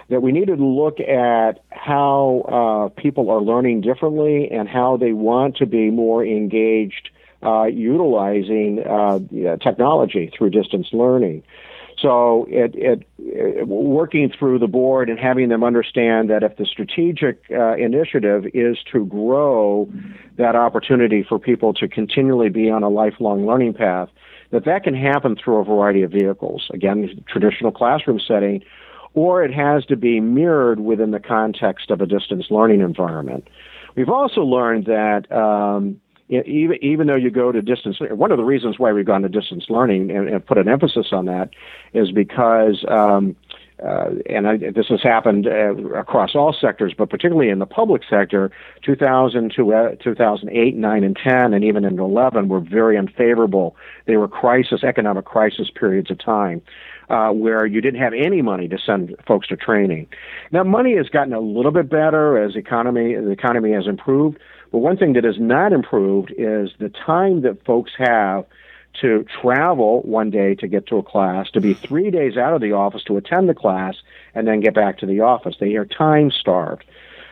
that 0.09 0.21
we 0.21 0.31
needed 0.31 0.57
to 0.57 0.65
look 0.65 0.99
at 0.99 1.61
how 1.69 2.89
uh, 2.95 3.01
people 3.01 3.29
are 3.29 3.41
learning 3.41 3.81
differently 3.81 4.49
and 4.49 4.69
how 4.69 4.97
they 4.97 5.11
want 5.11 5.57
to 5.57 5.65
be 5.65 5.89
more 5.91 6.25
engaged 6.25 7.09
uh, 7.43 7.65
utilizing 7.65 8.79
uh, 8.79 9.19
technology 9.57 10.31
through 10.35 10.49
distance 10.49 10.87
learning. 10.91 11.43
So 11.99 12.45
it, 12.49 12.75
it, 12.75 13.67
working 13.67 14.31
through 14.37 14.59
the 14.59 14.67
board 14.67 15.09
and 15.09 15.19
having 15.19 15.49
them 15.49 15.63
understand 15.63 16.29
that 16.29 16.43
if 16.43 16.57
the 16.57 16.65
strategic 16.65 17.43
uh, 17.51 17.75
initiative 17.75 18.45
is 18.53 18.77
to 18.91 19.05
grow 19.05 19.91
that 20.37 20.55
opportunity 20.55 21.25
for 21.27 21.39
people 21.39 21.73
to 21.73 21.87
continually 21.87 22.49
be 22.49 22.69
on 22.69 22.83
a 22.83 22.89
lifelong 22.89 23.47
learning 23.47 23.73
path, 23.73 24.09
that 24.51 24.65
that 24.65 24.83
can 24.83 24.93
happen 24.93 25.35
through 25.35 25.57
a 25.57 25.63
variety 25.63 26.03
of 26.03 26.11
vehicles. 26.11 26.69
Again, 26.71 27.23
traditional 27.27 27.71
classroom 27.71 28.19
setting, 28.19 28.63
or 29.13 29.43
it 29.43 29.51
has 29.51 29.83
to 29.85 29.95
be 29.95 30.19
mirrored 30.19 30.79
within 30.79 31.09
the 31.11 31.19
context 31.19 31.89
of 31.89 32.01
a 32.01 32.05
distance 32.05 32.45
learning 32.51 32.81
environment. 32.81 33.47
We've 33.95 34.09
also 34.09 34.41
learned 34.41 34.85
that 34.85 35.31
um, 35.31 35.99
even 36.29 36.77
even 36.81 37.07
though 37.07 37.15
you 37.15 37.29
go 37.29 37.51
to 37.51 37.61
distance, 37.61 37.97
one 37.99 38.31
of 38.31 38.37
the 38.37 38.43
reasons 38.43 38.79
why 38.79 38.91
we've 38.91 39.05
gone 39.05 39.21
to 39.21 39.29
distance 39.29 39.65
learning 39.69 40.11
and, 40.11 40.27
and 40.27 40.45
put 40.45 40.57
an 40.57 40.67
emphasis 40.67 41.07
on 41.11 41.25
that 41.25 41.49
is 41.93 42.11
because. 42.11 42.83
Um, 42.87 43.35
uh, 43.85 44.09
and 44.27 44.47
I, 44.47 44.57
this 44.57 44.87
has 44.87 45.03
happened 45.03 45.45
uh, 45.45 45.75
across 45.99 46.33
all 46.33 46.51
sectors, 46.51 46.95
but 46.97 47.11
particularly 47.11 47.49
in 47.49 47.59
the 47.59 47.67
public 47.67 48.01
sector, 48.09 48.49
2000 48.81 49.53
to 49.55 49.71
uh, 49.71 49.95
2008, 50.03 50.75
9, 50.75 51.03
and 51.03 51.15
10, 51.15 51.53
and 51.53 51.63
even 51.63 51.85
in 51.85 51.99
11 51.99 52.47
were 52.47 52.59
very 52.59 52.97
unfavorable. 52.97 53.75
They 54.07 54.17
were 54.17 54.27
crisis, 54.27 54.83
economic 54.83 55.25
crisis 55.25 55.69
periods 55.69 56.09
of 56.09 56.17
time 56.17 56.63
uh, 57.09 57.29
where 57.29 57.65
you 57.65 57.81
didn't 57.81 58.01
have 58.01 58.13
any 58.13 58.41
money 58.41 58.67
to 58.67 58.77
send 58.77 59.15
folks 59.25 59.47
to 59.47 59.55
training. 59.55 60.07
Now, 60.51 60.63
money 60.63 60.95
has 60.97 61.09
gotten 61.09 61.33
a 61.33 61.39
little 61.39 61.71
bit 61.71 61.89
better 61.89 62.37
as 62.37 62.55
economy 62.55 63.15
the 63.15 63.29
economy 63.29 63.71
has 63.73 63.87
improved, 63.87 64.37
But 64.71 64.79
one 64.79 64.97
thing 64.97 65.13
that 65.13 65.23
has 65.23 65.39
not 65.39 65.73
improved 65.73 66.33
is 66.37 66.71
the 66.79 66.89
time 66.89 67.41
that 67.41 67.63
folks 67.65 67.91
have 67.97 68.45
to 69.01 69.25
travel 69.41 70.01
one 70.01 70.29
day 70.29 70.55
to 70.55 70.67
get 70.67 70.87
to 70.87 70.97
a 70.97 71.03
class, 71.03 71.49
to 71.51 71.61
be 71.61 71.73
three 71.73 72.09
days 72.09 72.35
out 72.35 72.53
of 72.53 72.61
the 72.61 72.71
office 72.71 73.03
to 73.03 73.17
attend 73.17 73.47
the 73.47 73.53
class, 73.53 73.95
and 74.33 74.47
then 74.47 74.59
get 74.59 74.73
back 74.73 74.97
to 74.99 75.05
the 75.05 75.21
office. 75.21 75.55
They 75.59 75.75
are 75.75 75.85
time 75.85 76.31
starved. 76.31 76.83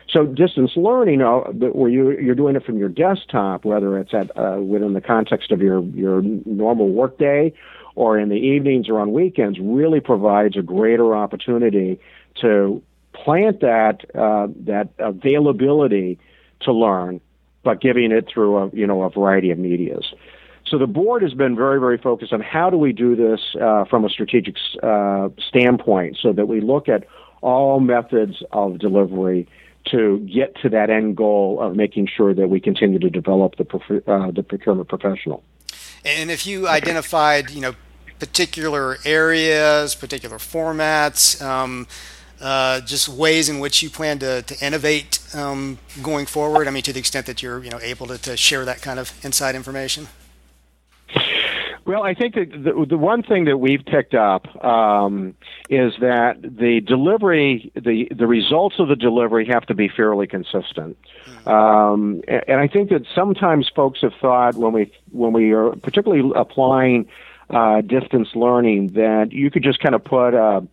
So 0.08 0.24
distance 0.24 0.72
learning, 0.76 1.20
uh, 1.20 1.40
where 1.50 1.90
you, 1.90 2.12
you're 2.18 2.36
doing 2.36 2.54
it 2.54 2.64
from 2.64 2.78
your 2.78 2.88
desktop, 2.88 3.64
whether 3.64 3.98
it's 3.98 4.14
at 4.14 4.30
uh, 4.38 4.60
within 4.60 4.92
the 4.92 5.00
context 5.00 5.50
of 5.50 5.60
your 5.60 5.82
your 5.82 6.22
normal 6.22 6.88
workday, 6.90 7.52
or 7.96 8.16
in 8.18 8.28
the 8.28 8.36
evenings 8.36 8.88
or 8.88 9.00
on 9.00 9.12
weekends, 9.12 9.58
really 9.60 9.98
provides 9.98 10.56
a 10.56 10.62
greater 10.62 11.16
opportunity 11.16 11.98
to 12.40 12.80
plant 13.12 13.60
that 13.60 14.04
uh, 14.14 14.46
that 14.64 14.90
availability 14.98 16.20
to 16.60 16.72
learn, 16.72 17.20
but 17.66 17.80
giving 17.82 18.12
it 18.12 18.26
through 18.32 18.56
a 18.56 18.70
you 18.70 18.86
know 18.86 19.02
a 19.02 19.10
variety 19.10 19.50
of 19.50 19.58
medias. 19.58 20.14
So 20.66 20.78
the 20.78 20.86
board 20.86 21.22
has 21.22 21.34
been 21.34 21.54
very, 21.54 21.78
very 21.78 21.98
focused 21.98 22.32
on 22.32 22.40
how 22.40 22.70
do 22.70 22.76
we 22.76 22.92
do 22.92 23.14
this 23.14 23.40
uh, 23.60 23.84
from 23.84 24.04
a 24.04 24.08
strategic 24.08 24.56
uh, 24.82 25.28
standpoint, 25.48 26.16
so 26.20 26.32
that 26.32 26.46
we 26.46 26.60
look 26.60 26.88
at 26.88 27.06
all 27.42 27.78
methods 27.80 28.42
of 28.52 28.78
delivery 28.78 29.46
to 29.92 30.18
get 30.20 30.56
to 30.62 30.68
that 30.70 30.90
end 30.90 31.16
goal 31.16 31.60
of 31.60 31.76
making 31.76 32.08
sure 32.08 32.34
that 32.34 32.48
we 32.48 32.58
continue 32.58 32.98
to 32.98 33.10
develop 33.10 33.56
the 33.56 34.02
uh, 34.06 34.30
the 34.30 34.42
procurement 34.42 34.88
professional. 34.88 35.42
And 36.04 36.30
if 36.30 36.46
you 36.46 36.68
identified, 36.68 37.50
you 37.50 37.60
know, 37.60 37.74
particular 38.18 38.96
areas, 39.04 39.94
particular 39.94 40.38
formats, 40.38 41.42
um, 41.42 41.86
uh, 42.40 42.80
just 42.82 43.08
ways 43.08 43.48
in 43.48 43.60
which 43.60 43.82
you 43.82 43.90
plan 43.90 44.18
to, 44.18 44.42
to 44.42 44.66
innovate 44.66 45.18
um, 45.36 45.78
going 46.02 46.26
forward. 46.26 46.66
I 46.66 46.70
mean, 46.70 46.82
to 46.84 46.92
the 46.92 46.98
extent 46.98 47.26
that 47.26 47.42
you're, 47.42 47.62
you 47.62 47.70
know, 47.70 47.80
able 47.80 48.06
to, 48.06 48.18
to 48.18 48.36
share 48.36 48.64
that 48.64 48.82
kind 48.82 48.98
of 48.98 49.12
inside 49.24 49.54
information. 49.54 50.08
Well, 51.86 52.02
I 52.02 52.14
think 52.14 52.34
that 52.34 52.50
the, 52.50 52.84
the 52.84 52.98
one 52.98 53.22
thing 53.22 53.44
that 53.44 53.58
we've 53.58 53.84
picked 53.84 54.14
up 54.14 54.64
um, 54.64 55.36
is 55.70 55.92
that 56.00 56.42
the 56.42 56.80
delivery, 56.80 57.70
the 57.76 58.08
the 58.12 58.26
results 58.26 58.80
of 58.80 58.88
the 58.88 58.96
delivery 58.96 59.46
have 59.46 59.66
to 59.66 59.74
be 59.74 59.88
fairly 59.88 60.26
consistent, 60.26 60.98
mm-hmm. 61.24 61.48
um, 61.48 62.22
and, 62.26 62.42
and 62.48 62.60
I 62.60 62.66
think 62.66 62.90
that 62.90 63.06
sometimes 63.14 63.70
folks 63.74 64.00
have 64.00 64.14
thought 64.20 64.56
when 64.56 64.72
we 64.72 64.92
when 65.12 65.32
we 65.32 65.52
are 65.52 65.76
particularly 65.76 66.28
applying 66.34 67.06
uh, 67.50 67.82
distance 67.82 68.30
learning 68.34 68.94
that 68.94 69.30
you 69.30 69.52
could 69.52 69.62
just 69.62 69.78
kind 69.78 69.94
of 69.94 70.02
put 70.02 70.34
a, 70.34 70.66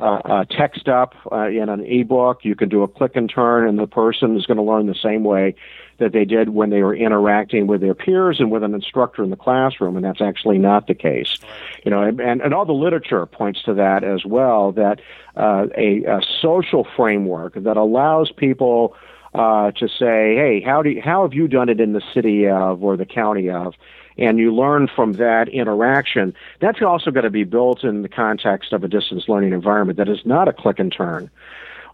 a, 0.00 0.40
a 0.40 0.46
text 0.50 0.88
up 0.88 1.14
uh, 1.30 1.48
in 1.48 1.68
an 1.68 1.84
ebook. 1.84 2.44
You 2.44 2.54
can 2.54 2.68
do 2.68 2.82
a 2.82 2.88
click 2.88 3.16
and 3.16 3.28
turn, 3.28 3.68
and 3.68 3.78
the 3.78 3.86
person 3.86 4.36
is 4.36 4.46
going 4.46 4.56
to 4.56 4.62
learn 4.62 4.86
the 4.86 4.94
same 4.94 5.24
way 5.24 5.54
that 5.98 6.12
they 6.12 6.24
did 6.24 6.50
when 6.50 6.70
they 6.70 6.82
were 6.82 6.94
interacting 6.94 7.66
with 7.66 7.80
their 7.80 7.94
peers 7.94 8.40
and 8.40 8.50
with 8.50 8.62
an 8.62 8.74
instructor 8.74 9.22
in 9.22 9.30
the 9.30 9.36
classroom, 9.36 9.96
and 9.96 10.04
that's 10.04 10.20
actually 10.20 10.58
not 10.58 10.86
the 10.86 10.94
case. 10.94 11.38
You 11.84 11.90
know, 11.90 12.02
and, 12.02 12.20
and 12.40 12.54
all 12.54 12.64
the 12.64 12.72
literature 12.72 13.24
points 13.26 13.62
to 13.64 13.74
that 13.74 14.02
as 14.02 14.24
well. 14.24 14.72
That 14.72 15.00
uh, 15.36 15.66
a, 15.76 16.04
a 16.04 16.20
social 16.40 16.86
framework 16.96 17.54
that 17.54 17.76
allows 17.76 18.32
people 18.32 18.96
uh, 19.34 19.70
to 19.72 19.88
say, 19.88 20.34
"Hey, 20.34 20.62
how 20.64 20.82
do 20.82 20.90
you, 20.90 21.02
how 21.02 21.22
have 21.22 21.34
you 21.34 21.46
done 21.46 21.68
it 21.68 21.80
in 21.80 21.92
the 21.92 22.02
city 22.12 22.48
of 22.48 22.82
or 22.82 22.96
the 22.96 23.06
county 23.06 23.48
of?" 23.50 23.74
And 24.18 24.38
you 24.38 24.54
learn 24.54 24.88
from 24.94 25.14
that 25.14 25.48
interaction. 25.48 26.34
That's 26.60 26.82
also 26.82 27.10
going 27.10 27.24
to 27.24 27.30
be 27.30 27.44
built 27.44 27.84
in 27.84 28.02
the 28.02 28.08
context 28.08 28.72
of 28.72 28.84
a 28.84 28.88
distance 28.88 29.24
learning 29.28 29.52
environment 29.52 29.98
that 29.98 30.08
is 30.08 30.20
not 30.24 30.48
a 30.48 30.52
click 30.52 30.78
and 30.78 30.92
turn. 30.92 31.30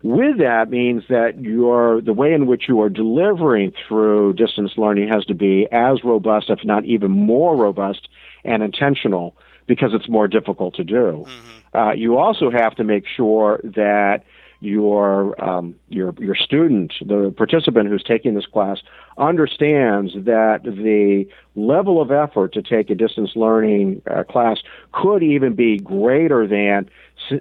With 0.02 0.38
that 0.38 0.70
means 0.70 1.04
that 1.08 1.40
your 1.40 2.00
the 2.00 2.12
way 2.12 2.32
in 2.32 2.46
which 2.46 2.68
you 2.68 2.80
are 2.82 2.90
delivering 2.90 3.72
through 3.88 4.34
distance 4.34 4.72
learning 4.76 5.08
has 5.08 5.24
to 5.24 5.34
be 5.34 5.66
as 5.72 6.04
robust, 6.04 6.50
if 6.50 6.64
not 6.64 6.84
even 6.84 7.10
more 7.10 7.56
robust 7.56 8.08
and 8.44 8.62
intentional, 8.62 9.34
because 9.66 9.94
it's 9.94 10.08
more 10.08 10.28
difficult 10.28 10.74
to 10.74 10.84
do. 10.84 11.26
Mm-hmm. 11.26 11.78
Uh, 11.78 11.92
you 11.92 12.18
also 12.18 12.50
have 12.50 12.74
to 12.76 12.84
make 12.84 13.04
sure 13.06 13.60
that 13.64 14.24
your 14.60 15.42
um, 15.42 15.74
your 15.88 16.14
your 16.18 16.34
student, 16.34 16.92
the 17.04 17.32
participant 17.36 17.88
who's 17.88 18.02
taking 18.02 18.34
this 18.34 18.46
class, 18.46 18.78
understands 19.18 20.12
that 20.14 20.60
the 20.64 21.26
level 21.54 22.00
of 22.00 22.10
effort 22.10 22.52
to 22.54 22.62
take 22.62 22.90
a 22.90 22.94
distance 22.94 23.32
learning 23.34 24.02
uh, 24.10 24.22
class 24.24 24.58
could 24.92 25.22
even 25.22 25.54
be 25.54 25.78
greater 25.78 26.46
than 26.46 26.88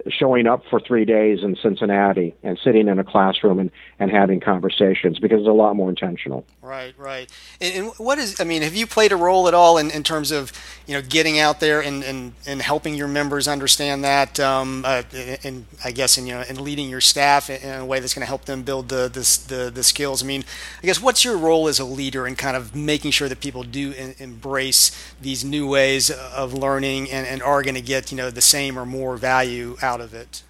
showing 0.08 0.46
up 0.46 0.62
for 0.70 0.80
three 0.80 1.04
days 1.04 1.42
in 1.42 1.56
Cincinnati 1.56 2.34
and 2.42 2.58
sitting 2.62 2.88
in 2.88 2.98
a 2.98 3.04
classroom 3.04 3.58
and, 3.58 3.70
and 3.98 4.10
having 4.10 4.40
conversations 4.40 5.18
because 5.18 5.40
it's 5.40 5.48
a 5.48 5.52
lot 5.52 5.76
more 5.76 5.88
intentional. 5.88 6.44
Right, 6.62 6.94
right. 6.98 7.30
And, 7.60 7.74
and, 7.74 7.92
what 7.98 8.18
is, 8.18 8.40
I 8.40 8.44
mean, 8.44 8.62
have 8.62 8.74
you 8.74 8.86
played 8.86 9.12
a 9.12 9.16
role 9.16 9.48
at 9.48 9.54
all 9.54 9.78
in, 9.78 9.90
in 9.90 10.02
terms 10.02 10.30
of, 10.30 10.52
you 10.86 10.94
know, 10.94 11.02
getting 11.02 11.38
out 11.38 11.60
there 11.60 11.80
and, 11.80 12.02
and, 12.02 12.32
and 12.46 12.60
helping 12.60 12.94
your 12.94 13.08
members 13.08 13.46
understand 13.46 14.02
that, 14.04 14.40
um, 14.40 14.84
uh, 14.84 15.02
and 15.44 15.66
I 15.84 15.92
guess, 15.92 16.18
in, 16.18 16.26
you 16.26 16.34
know, 16.34 16.44
and 16.48 16.60
leading 16.60 16.88
your 16.88 17.00
staff 17.00 17.50
in, 17.50 17.80
a 17.80 17.86
way 17.86 18.00
that's 18.00 18.14
going 18.14 18.22
to 18.22 18.26
help 18.26 18.46
them 18.46 18.62
build 18.62 18.88
the, 18.88 19.08
the, 19.08 19.54
the, 19.54 19.70
the, 19.70 19.84
skills? 19.84 20.22
I 20.22 20.26
mean, 20.26 20.44
I 20.82 20.86
guess, 20.86 21.00
what's 21.00 21.24
your 21.24 21.36
role 21.36 21.68
as 21.68 21.78
a 21.78 21.84
leader 21.84 22.26
in 22.26 22.34
kind 22.34 22.56
of 22.56 22.74
making 22.74 23.12
sure 23.12 23.28
that 23.28 23.40
people 23.40 23.62
do 23.62 23.92
in, 23.92 24.14
embrace 24.18 24.90
these 25.20 25.44
new 25.44 25.68
ways 25.68 26.10
of 26.10 26.52
learning 26.52 27.10
and, 27.10 27.26
and 27.26 27.42
are 27.42 27.62
going 27.62 27.74
to 27.74 27.80
get, 27.80 28.10
you 28.10 28.16
know, 28.16 28.30
the 28.30 28.40
same 28.40 28.78
or 28.78 28.84
more 28.84 29.16
value 29.16 29.75
out 29.82 30.00
of 30.00 30.14
it. 30.14 30.42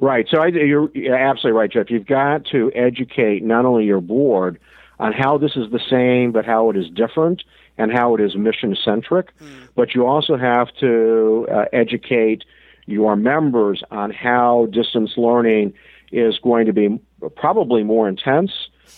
Right. 0.00 0.26
So 0.30 0.40
I, 0.40 0.46
you're, 0.46 0.90
you're 0.94 1.14
absolutely 1.16 1.58
right, 1.58 1.70
Jeff. 1.70 1.90
You've 1.90 2.06
got 2.06 2.46
to 2.46 2.72
educate 2.74 3.42
not 3.42 3.64
only 3.64 3.84
your 3.84 4.00
board 4.00 4.58
on 4.98 5.12
how 5.12 5.38
this 5.38 5.56
is 5.56 5.70
the 5.70 5.80
same, 5.90 6.32
but 6.32 6.44
how 6.44 6.70
it 6.70 6.76
is 6.76 6.88
different 6.88 7.42
and 7.76 7.92
how 7.92 8.14
it 8.14 8.20
is 8.20 8.36
mission 8.36 8.76
centric. 8.82 9.36
Mm. 9.38 9.68
But 9.74 9.94
you 9.94 10.06
also 10.06 10.36
have 10.36 10.68
to 10.80 11.46
uh, 11.50 11.64
educate 11.72 12.44
your 12.86 13.16
members 13.16 13.82
on 13.90 14.10
how 14.10 14.66
distance 14.66 15.12
learning 15.16 15.74
is 16.12 16.38
going 16.38 16.66
to 16.66 16.72
be 16.72 17.00
probably 17.36 17.82
more 17.82 18.08
intense, 18.08 18.52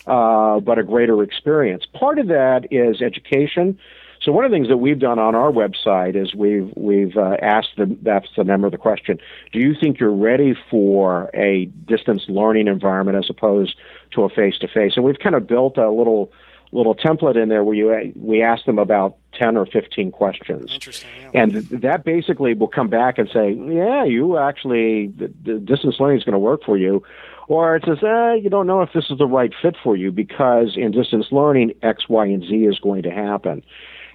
uh, 0.06 0.60
but 0.60 0.78
a 0.78 0.82
greater 0.82 1.22
experience. 1.22 1.86
Part 1.86 2.18
of 2.18 2.28
that 2.28 2.66
is 2.70 3.00
education. 3.00 3.78
So 4.26 4.32
one 4.32 4.44
of 4.44 4.50
the 4.50 4.56
things 4.56 4.66
that 4.66 4.78
we've 4.78 4.98
done 4.98 5.20
on 5.20 5.36
our 5.36 5.52
website 5.52 6.20
is 6.20 6.34
we've 6.34 6.72
we've 6.74 7.16
uh, 7.16 7.36
asked 7.40 7.76
the 7.76 7.96
that's 8.02 8.26
the 8.36 8.42
member 8.42 8.66
of 8.66 8.72
the 8.72 8.78
question. 8.78 9.20
Do 9.52 9.60
you 9.60 9.72
think 9.80 10.00
you're 10.00 10.10
ready 10.10 10.56
for 10.68 11.30
a 11.32 11.66
distance 11.86 12.24
learning 12.26 12.66
environment 12.66 13.16
as 13.16 13.30
opposed 13.30 13.76
to 14.14 14.24
a 14.24 14.28
face 14.28 14.58
to 14.58 14.66
face? 14.66 14.94
And 14.96 15.04
we've 15.04 15.20
kind 15.20 15.36
of 15.36 15.46
built 15.46 15.78
a 15.78 15.92
little 15.92 16.32
little 16.72 16.96
template 16.96 17.40
in 17.40 17.48
there 17.50 17.62
where 17.62 17.76
you 17.76 18.12
we 18.16 18.42
ask 18.42 18.64
them 18.64 18.80
about 18.80 19.16
10 19.34 19.56
or 19.56 19.64
15 19.64 20.10
questions. 20.10 20.72
Interesting. 20.74 21.08
Yeah. 21.22 21.42
And 21.42 21.52
that 21.68 22.02
basically 22.02 22.54
will 22.54 22.66
come 22.66 22.88
back 22.88 23.18
and 23.18 23.28
say, 23.32 23.52
yeah, 23.52 24.02
you 24.02 24.38
actually, 24.38 25.06
the, 25.06 25.32
the 25.44 25.60
distance 25.60 26.00
learning 26.00 26.18
is 26.18 26.24
going 26.24 26.32
to 26.32 26.40
work 26.40 26.64
for 26.64 26.76
you. 26.76 27.04
Or 27.46 27.76
it 27.76 27.84
says, 27.86 27.98
eh, 28.02 28.34
you 28.34 28.50
don't 28.50 28.66
know 28.66 28.82
if 28.82 28.92
this 28.92 29.04
is 29.08 29.18
the 29.18 29.26
right 29.26 29.52
fit 29.62 29.76
for 29.84 29.94
you 29.94 30.10
because 30.10 30.76
in 30.76 30.90
distance 30.90 31.26
learning, 31.30 31.74
X, 31.82 32.08
Y, 32.08 32.26
and 32.26 32.42
Z 32.42 32.54
is 32.56 32.80
going 32.80 33.04
to 33.04 33.10
happen. 33.10 33.62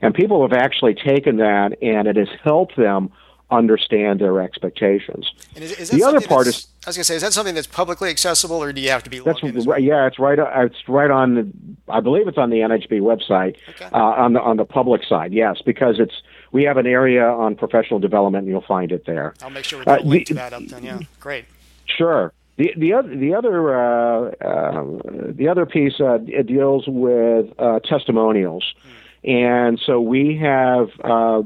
And 0.01 0.13
people 0.13 0.41
have 0.41 0.53
actually 0.53 0.95
taken 0.95 1.37
that 1.37 1.81
and 1.81 2.07
it 2.07 2.15
has 2.15 2.29
helped 2.43 2.75
them 2.75 3.11
understand 3.51 4.21
their 4.21 4.39
expectations. 4.41 5.31
Is, 5.55 5.73
is 5.73 5.89
the 5.89 6.03
other 6.03 6.21
part 6.21 6.47
is 6.47 6.67
I 6.85 6.89
was 6.89 6.95
going 6.95 7.01
to 7.01 7.03
say, 7.03 7.15
is 7.17 7.21
that 7.21 7.33
something 7.33 7.53
that's 7.53 7.67
publicly 7.67 8.09
accessible, 8.09 8.63
or 8.63 8.71
do 8.71 8.81
you 8.81 8.89
have 8.89 9.03
to 9.03 9.09
be? 9.09 9.19
That's 9.19 9.43
right. 9.43 9.83
Yeah, 9.83 10.07
it's 10.07 10.17
right. 10.17 10.39
It's 10.39 10.87
right 10.87 11.11
on. 11.11 11.35
The, 11.35 11.51
I 11.91 11.99
believe 11.99 12.27
it's 12.27 12.37
on 12.37 12.49
the 12.49 12.57
NIGP 12.57 13.01
website 13.01 13.57
okay. 13.69 13.85
uh, 13.93 13.97
on 13.97 14.33
the 14.33 14.41
on 14.41 14.57
the 14.57 14.65
public 14.65 15.03
side. 15.03 15.33
Yes, 15.33 15.61
because 15.63 15.99
it's 15.99 16.23
we 16.51 16.63
have 16.63 16.77
an 16.77 16.87
area 16.87 17.25
on 17.25 17.55
professional 17.55 17.99
development, 17.99 18.43
and 18.43 18.51
you'll 18.51 18.61
find 18.61 18.91
it 18.91 19.05
there. 19.05 19.35
I'll 19.43 19.49
make 19.49 19.65
sure 19.65 19.79
we 19.79 19.85
put 19.85 19.99
uh, 19.99 20.03
a 20.03 20.05
link 20.05 20.27
the, 20.27 20.33
to 20.33 20.33
that 20.35 20.53
up. 20.53 20.63
Then, 20.63 20.83
yeah, 20.83 20.99
great. 21.19 21.45
Sure. 21.85 22.33
The 22.57 22.73
the 22.77 22.93
other 22.93 23.15
the 23.15 23.35
other 23.35 23.75
uh, 23.75 24.31
uh, 24.41 24.83
the 25.33 25.47
other 25.49 25.65
piece 25.65 25.99
uh, 25.99 26.17
deals 26.17 26.85
with 26.87 27.53
uh, 27.59 27.79
testimonials. 27.81 28.73
Hmm. 28.81 28.89
And 29.23 29.79
so 29.85 30.01
we 30.01 30.37
have 30.41 30.89
uh, 31.03 31.43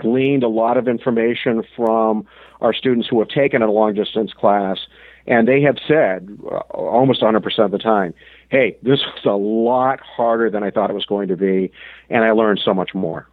gleaned 0.00 0.44
a 0.44 0.48
lot 0.48 0.76
of 0.76 0.86
information 0.86 1.64
from 1.74 2.26
our 2.60 2.72
students 2.72 3.08
who 3.08 3.18
have 3.18 3.28
taken 3.28 3.62
a 3.62 3.70
long 3.70 3.94
distance 3.94 4.32
class, 4.32 4.78
and 5.26 5.48
they 5.48 5.60
have 5.62 5.76
said 5.88 6.38
uh, 6.44 6.58
almost 6.70 7.22
100% 7.22 7.58
of 7.58 7.70
the 7.72 7.78
time, 7.78 8.14
hey, 8.48 8.76
this 8.82 9.00
was 9.00 9.24
a 9.24 9.30
lot 9.30 9.98
harder 10.00 10.50
than 10.50 10.62
I 10.62 10.70
thought 10.70 10.88
it 10.88 10.94
was 10.94 11.04
going 11.04 11.28
to 11.28 11.36
be, 11.36 11.72
and 12.08 12.24
I 12.24 12.30
learned 12.30 12.60
so 12.64 12.72
much 12.72 12.94
more. 12.94 13.26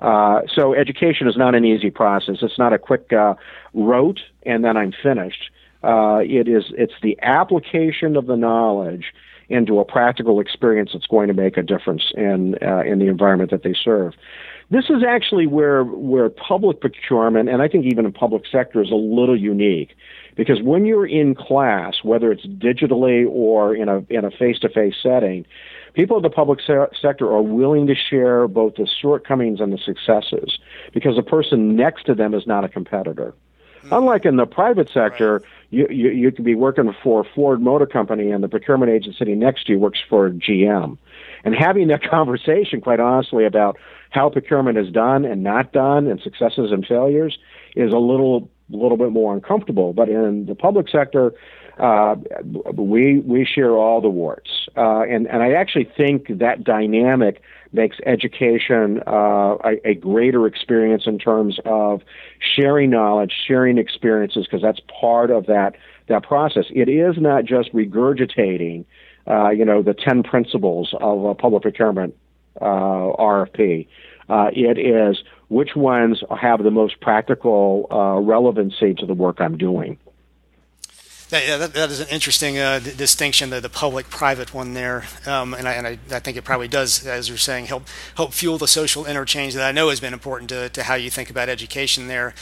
Uh, 0.00 0.40
so 0.52 0.74
education 0.74 1.28
is 1.28 1.36
not 1.36 1.54
an 1.54 1.64
easy 1.64 1.90
process. 1.90 2.36
It's 2.42 2.58
not 2.58 2.72
a 2.72 2.78
quick 2.78 3.12
uh, 3.12 3.34
rote 3.74 4.20
and 4.44 4.64
then 4.64 4.76
I'm 4.76 4.92
finished. 5.02 5.50
Uh, 5.82 6.20
it 6.22 6.48
is 6.48 6.64
it's 6.76 6.94
the 7.02 7.18
application 7.22 8.16
of 8.16 8.26
the 8.26 8.36
knowledge 8.36 9.12
into 9.50 9.80
a 9.80 9.84
practical 9.84 10.40
experience 10.40 10.90
that's 10.92 11.06
going 11.06 11.28
to 11.28 11.34
make 11.34 11.56
a 11.56 11.62
difference 11.62 12.12
in 12.16 12.56
uh, 12.62 12.80
in 12.80 12.98
the 12.98 13.06
environment 13.06 13.50
that 13.50 13.62
they 13.62 13.74
serve. 13.74 14.14
This 14.70 14.84
is 14.88 15.02
actually 15.06 15.46
where 15.46 15.82
where 15.84 16.30
public 16.30 16.80
procurement 16.80 17.48
and 17.48 17.60
I 17.60 17.68
think 17.68 17.84
even 17.84 18.06
in 18.06 18.12
public 18.12 18.44
sector 18.50 18.80
is 18.80 18.90
a 18.90 18.94
little 18.94 19.38
unique 19.38 19.96
because 20.36 20.62
when 20.62 20.86
you're 20.86 21.06
in 21.06 21.34
class, 21.34 21.96
whether 22.02 22.30
it's 22.30 22.46
digitally 22.46 23.26
or 23.28 23.74
in 23.74 23.88
a 23.88 24.04
in 24.08 24.24
a 24.24 24.30
face-to-face 24.30 24.94
setting, 25.02 25.44
people 25.94 26.16
in 26.16 26.22
the 26.22 26.30
public 26.30 26.60
se- 26.60 26.96
sector 27.02 27.26
are 27.26 27.42
willing 27.42 27.88
to 27.88 27.94
share 27.94 28.46
both 28.46 28.76
the 28.76 28.88
shortcomings 29.02 29.60
and 29.60 29.72
the 29.72 29.78
successes 29.78 30.58
because 30.94 31.16
the 31.16 31.22
person 31.22 31.74
next 31.74 32.06
to 32.06 32.14
them 32.14 32.32
is 32.34 32.46
not 32.46 32.64
a 32.64 32.68
competitor. 32.68 33.34
Mm-hmm. 33.82 33.94
Unlike 33.94 34.26
in 34.26 34.36
the 34.36 34.46
private 34.46 34.90
sector, 34.90 35.34
right. 35.34 35.42
you, 35.70 35.86
you 35.90 36.10
you 36.10 36.32
could 36.32 36.44
be 36.44 36.54
working 36.54 36.94
for 37.02 37.24
Ford 37.24 37.60
Motor 37.62 37.86
Company 37.86 38.30
and 38.30 38.44
the 38.44 38.48
procurement 38.48 38.92
agent 38.92 39.16
sitting 39.16 39.38
next 39.38 39.66
to 39.66 39.72
you 39.72 39.78
works 39.78 40.00
for 40.08 40.30
GM, 40.30 40.98
and 41.44 41.54
having 41.54 41.88
that 41.88 42.02
conversation, 42.10 42.80
quite 42.80 43.00
honestly, 43.00 43.44
about 43.44 43.78
how 44.10 44.28
procurement 44.28 44.76
is 44.76 44.90
done 44.90 45.24
and 45.24 45.42
not 45.42 45.72
done, 45.72 46.06
and 46.08 46.20
successes 46.20 46.72
and 46.72 46.84
failures, 46.86 47.38
is 47.74 47.92
a 47.92 47.98
little 47.98 48.50
a 48.72 48.76
little 48.76 48.96
bit 48.96 49.10
more 49.10 49.34
uncomfortable. 49.34 49.92
But 49.92 50.08
in 50.08 50.46
the 50.46 50.54
public 50.54 50.88
sector, 50.88 51.32
uh, 51.78 52.16
we 52.74 53.20
we 53.20 53.44
share 53.44 53.72
all 53.72 54.00
the 54.00 54.08
warts, 54.08 54.68
uh, 54.76 55.02
and 55.02 55.26
and 55.26 55.42
I 55.42 55.52
actually 55.52 55.88
think 55.96 56.38
that 56.38 56.64
dynamic 56.64 57.42
makes 57.72 57.96
education 58.04 59.00
uh, 59.06 59.56
a, 59.64 59.80
a, 59.84 59.94
greater 59.94 60.46
experience 60.46 61.04
in 61.06 61.18
terms 61.18 61.58
of 61.64 62.02
sharing 62.40 62.90
knowledge, 62.90 63.32
sharing 63.46 63.78
experiences, 63.78 64.44
because 64.44 64.60
that's 64.60 64.80
part 65.00 65.30
of 65.30 65.46
that 65.46 65.76
that 66.08 66.22
process. 66.22 66.64
It 66.70 66.88
is 66.88 67.16
not 67.18 67.44
just 67.44 67.72
regurgitating, 67.72 68.84
uh, 69.26 69.50
you 69.50 69.64
know, 69.64 69.82
the 69.82 69.94
ten 69.94 70.22
principles 70.22 70.94
of 71.00 71.24
a 71.24 71.34
public 71.34 71.62
procurement 71.62 72.14
uh, 72.60 72.64
RFP. 72.64 73.86
Uh, 74.28 74.50
it 74.52 74.78
is 74.78 75.22
which 75.48 75.74
ones 75.74 76.22
have 76.38 76.62
the 76.62 76.70
most 76.70 77.00
practical 77.00 77.86
relevancy 78.22 78.94
to 78.94 79.06
the 79.06 79.14
work 79.14 79.40
I'm 79.40 79.56
doing. 79.56 79.98
That, 81.30 81.46
yeah, 81.46 81.56
that, 81.58 81.74
that 81.74 81.90
is 81.90 82.00
an 82.00 82.08
interesting 82.08 82.58
uh, 82.58 82.80
distinction, 82.80 83.50
the, 83.50 83.60
the 83.60 83.68
public-private 83.68 84.52
one 84.52 84.74
there, 84.74 85.04
um, 85.26 85.54
and, 85.54 85.68
I, 85.68 85.72
and 85.74 85.86
I, 85.86 85.98
I, 86.10 86.18
think 86.18 86.36
it 86.36 86.42
probably 86.42 86.66
does, 86.66 87.06
as 87.06 87.28
you're 87.28 87.38
saying, 87.38 87.66
help 87.66 87.86
help 88.16 88.32
fuel 88.32 88.58
the 88.58 88.66
social 88.66 89.06
interchange 89.06 89.54
that 89.54 89.64
I 89.64 89.70
know 89.70 89.90
has 89.90 90.00
been 90.00 90.12
important 90.12 90.48
to, 90.50 90.68
to 90.70 90.82
how 90.82 90.96
you 90.96 91.08
think 91.08 91.30
about 91.30 91.48
education 91.48 92.08
there. 92.08 92.34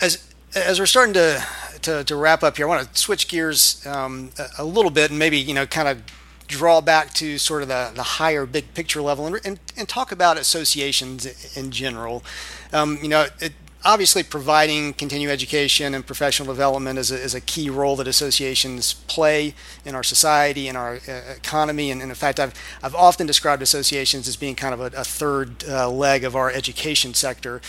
As 0.00 0.32
as 0.54 0.78
we're 0.78 0.86
starting 0.86 1.14
to, 1.14 1.44
to, 1.82 2.04
to 2.04 2.16
wrap 2.16 2.42
up 2.42 2.56
here, 2.56 2.66
I 2.66 2.68
want 2.68 2.92
to 2.92 2.98
switch 2.98 3.26
gears 3.26 3.84
um, 3.86 4.30
a, 4.38 4.62
a, 4.62 4.64
little 4.64 4.90
bit 4.90 5.10
and 5.10 5.18
maybe 5.18 5.38
you 5.38 5.54
know 5.54 5.66
kind 5.66 5.88
of 5.88 6.02
draw 6.46 6.80
back 6.80 7.12
to 7.14 7.38
sort 7.38 7.62
of 7.62 7.68
the, 7.68 7.92
the 7.94 8.02
higher 8.02 8.46
big 8.46 8.74
picture 8.74 9.00
level 9.00 9.26
and, 9.26 9.40
and, 9.44 9.60
and 9.76 9.88
talk 9.88 10.12
about 10.12 10.36
associations 10.36 11.56
in 11.56 11.70
general. 11.70 12.24
Um, 12.72 12.98
you 13.02 13.08
know, 13.08 13.26
it, 13.40 13.52
obviously 13.84 14.22
providing 14.22 14.92
continuing 14.92 15.32
education 15.32 15.94
and 15.94 16.06
professional 16.06 16.46
development 16.52 16.98
is 16.98 17.10
a, 17.10 17.16
is 17.16 17.34
a 17.34 17.40
key 17.40 17.70
role 17.70 17.96
that 17.96 18.06
associations 18.06 18.94
play 18.94 19.54
in 19.84 19.94
our 19.94 20.02
society 20.02 20.68
and 20.68 20.76
our 20.76 21.00
uh, 21.08 21.34
economy. 21.36 21.90
And, 21.90 22.02
and, 22.02 22.10
in 22.10 22.14
fact 22.14 22.38
I've, 22.38 22.54
I've 22.82 22.94
often 22.94 23.26
described 23.26 23.62
associations 23.62 24.28
as 24.28 24.36
being 24.36 24.54
kind 24.54 24.74
of 24.74 24.80
a, 24.80 24.98
a 24.98 25.04
third 25.04 25.64
uh, 25.68 25.90
leg 25.90 26.24
of 26.24 26.36
our 26.36 26.50
education 26.50 27.14
sector. 27.14 27.60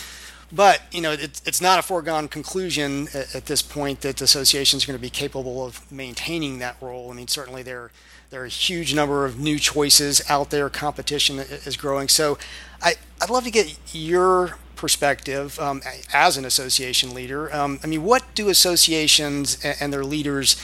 But 0.52 0.82
you 0.92 1.00
know 1.00 1.14
it, 1.14 1.42
it's 1.46 1.62
not 1.62 1.80
a 1.80 1.82
foregone 1.82 2.28
conclusion 2.28 3.08
at, 3.14 3.36
at, 3.36 3.46
this 3.46 3.62
point 3.62 4.02
that 4.02 4.20
associations 4.22 4.84
are 4.84 4.88
going 4.88 5.00
to 5.00 5.02
be 5.02 5.10
capable 5.10 5.66
of 5.66 5.90
maintaining 5.90 6.60
that 6.60 6.76
role. 6.82 7.10
I 7.10 7.14
mean 7.14 7.30
certainly 7.30 7.64
there 7.64 7.92
there 8.32 8.42
are 8.42 8.46
a 8.46 8.50
huge 8.50 8.94
number 8.94 9.26
of 9.26 9.40
new 9.40 9.60
choices 9.60 10.22
out 10.30 10.50
there. 10.50 10.70
Competition 10.70 11.40
is 11.40 11.78
growing. 11.78 12.08
So 12.08 12.38
I, 12.82 12.96
I'd 13.22 13.30
love 13.30 13.44
to 13.44 13.52
get 13.52 13.78
your 13.94 14.58
perspective 14.82 15.58
um, 15.60 15.82
as 16.12 16.36
an 16.36 16.44
association 16.44 17.14
leader. 17.14 17.54
Um, 17.56 17.80
I 17.84 17.88
mean, 17.88 18.04
what 18.04 18.24
do 18.36 18.50
associations 18.50 19.64
and 19.64 19.94
their 19.94 20.04
leaders 20.04 20.58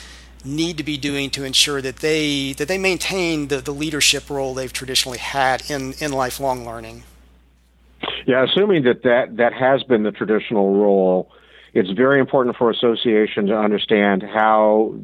need 0.43 0.77
to 0.77 0.84
be 0.84 0.97
doing 0.97 1.30
to 1.30 1.43
ensure 1.43 1.82
that 1.82 1.97
they 1.97 2.53
that 2.53 2.67
they 2.67 2.77
maintain 2.77 3.47
the, 3.47 3.58
the 3.58 3.71
leadership 3.71 4.30
role 4.30 4.53
they've 4.53 4.73
traditionally 4.73 5.19
had 5.19 5.69
in, 5.69 5.93
in 5.99 6.12
lifelong 6.12 6.65
learning? 6.65 7.03
Yeah, 8.25 8.43
assuming 8.43 8.84
that, 8.84 9.03
that 9.03 9.38
that 9.38 9.53
has 9.53 9.84
been 9.84 10.03
the 10.03 10.12
traditional 10.12 10.75
role, 10.75 11.32
it's 11.73 11.91
very 11.91 12.19
important 12.19 12.58
for 12.58 12.69
associations 12.71 13.49
to 13.49 13.58
understand 13.58 14.23
how 14.23 14.95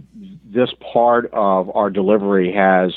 this 0.43 0.69
part 0.93 1.29
of 1.33 1.73
our 1.75 1.89
delivery 1.89 2.51
has 2.51 2.91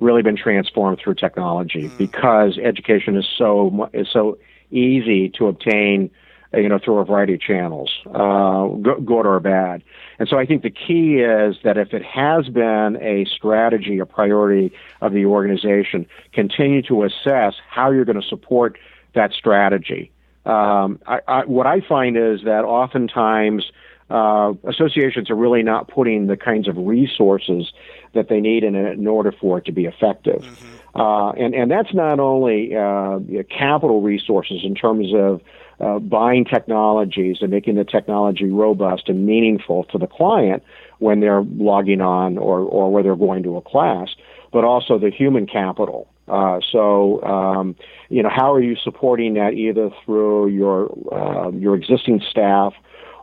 really 0.00 0.22
been 0.22 0.36
transformed 0.36 0.98
through 0.98 1.14
technology 1.14 1.88
mm. 1.88 1.98
because 1.98 2.58
education 2.58 3.16
is 3.16 3.26
so 3.38 3.88
is 3.92 4.08
so 4.12 4.38
easy 4.72 5.28
to 5.38 5.46
obtain, 5.46 6.10
uh, 6.54 6.58
you 6.58 6.68
know, 6.68 6.78
through 6.78 6.98
a 6.98 7.04
variety 7.04 7.34
of 7.34 7.40
channels, 7.40 7.90
uh, 8.06 8.66
good 8.66 9.26
or 9.26 9.40
bad. 9.40 9.82
And 10.18 10.28
so 10.28 10.38
I 10.38 10.46
think 10.46 10.62
the 10.62 10.70
key 10.70 11.20
is 11.20 11.56
that 11.64 11.76
if 11.78 11.92
it 11.94 12.04
has 12.04 12.48
been 12.48 12.98
a 13.00 13.24
strategy, 13.26 13.98
a 13.98 14.06
priority 14.06 14.72
of 15.00 15.12
the 15.12 15.26
organization, 15.26 16.06
continue 16.32 16.82
to 16.82 17.04
assess 17.04 17.54
how 17.68 17.90
you're 17.90 18.04
going 18.04 18.20
to 18.20 18.28
support 18.28 18.78
that 19.14 19.32
strategy. 19.32 20.10
Um, 20.44 20.98
I, 21.06 21.20
I, 21.28 21.44
what 21.44 21.66
I 21.66 21.80
find 21.80 22.16
is 22.16 22.42
that 22.44 22.64
oftentimes 22.64 23.70
uh, 24.12 24.52
associations 24.68 25.30
are 25.30 25.34
really 25.34 25.62
not 25.62 25.88
putting 25.88 26.26
the 26.26 26.36
kinds 26.36 26.68
of 26.68 26.76
resources 26.76 27.72
that 28.12 28.28
they 28.28 28.40
need 28.40 28.62
in 28.62 28.74
in 28.76 29.06
order 29.06 29.32
for 29.32 29.58
it 29.58 29.64
to 29.64 29.72
be 29.72 29.86
effective. 29.86 30.42
Mm-hmm. 30.42 31.00
Uh, 31.00 31.30
and, 31.32 31.54
and 31.54 31.70
that's 31.70 31.94
not 31.94 32.20
only 32.20 32.76
uh, 32.76 33.18
capital 33.48 34.02
resources 34.02 34.60
in 34.62 34.74
terms 34.74 35.08
of 35.14 35.40
uh, 35.80 35.98
buying 35.98 36.44
technologies 36.44 37.38
and 37.40 37.50
making 37.50 37.76
the 37.76 37.84
technology 37.84 38.50
robust 38.50 39.08
and 39.08 39.24
meaningful 39.24 39.84
to 39.84 39.96
the 39.96 40.06
client 40.06 40.62
when 40.98 41.20
they're 41.20 41.42
logging 41.42 42.02
on 42.02 42.36
or, 42.36 42.60
or 42.60 42.92
where 42.92 43.02
they're 43.02 43.16
going 43.16 43.42
to 43.42 43.56
a 43.56 43.62
class, 43.62 44.08
but 44.52 44.64
also 44.64 44.98
the 44.98 45.10
human 45.10 45.46
capital. 45.46 46.06
Uh, 46.28 46.60
so, 46.70 47.22
um, 47.22 47.74
you 48.10 48.22
know, 48.22 48.30
how 48.30 48.52
are 48.52 48.62
you 48.62 48.76
supporting 48.76 49.34
that 49.34 49.54
either 49.54 49.90
through 50.04 50.48
your 50.48 50.92
uh, 51.10 51.50
your 51.50 51.74
existing 51.74 52.20
staff 52.30 52.74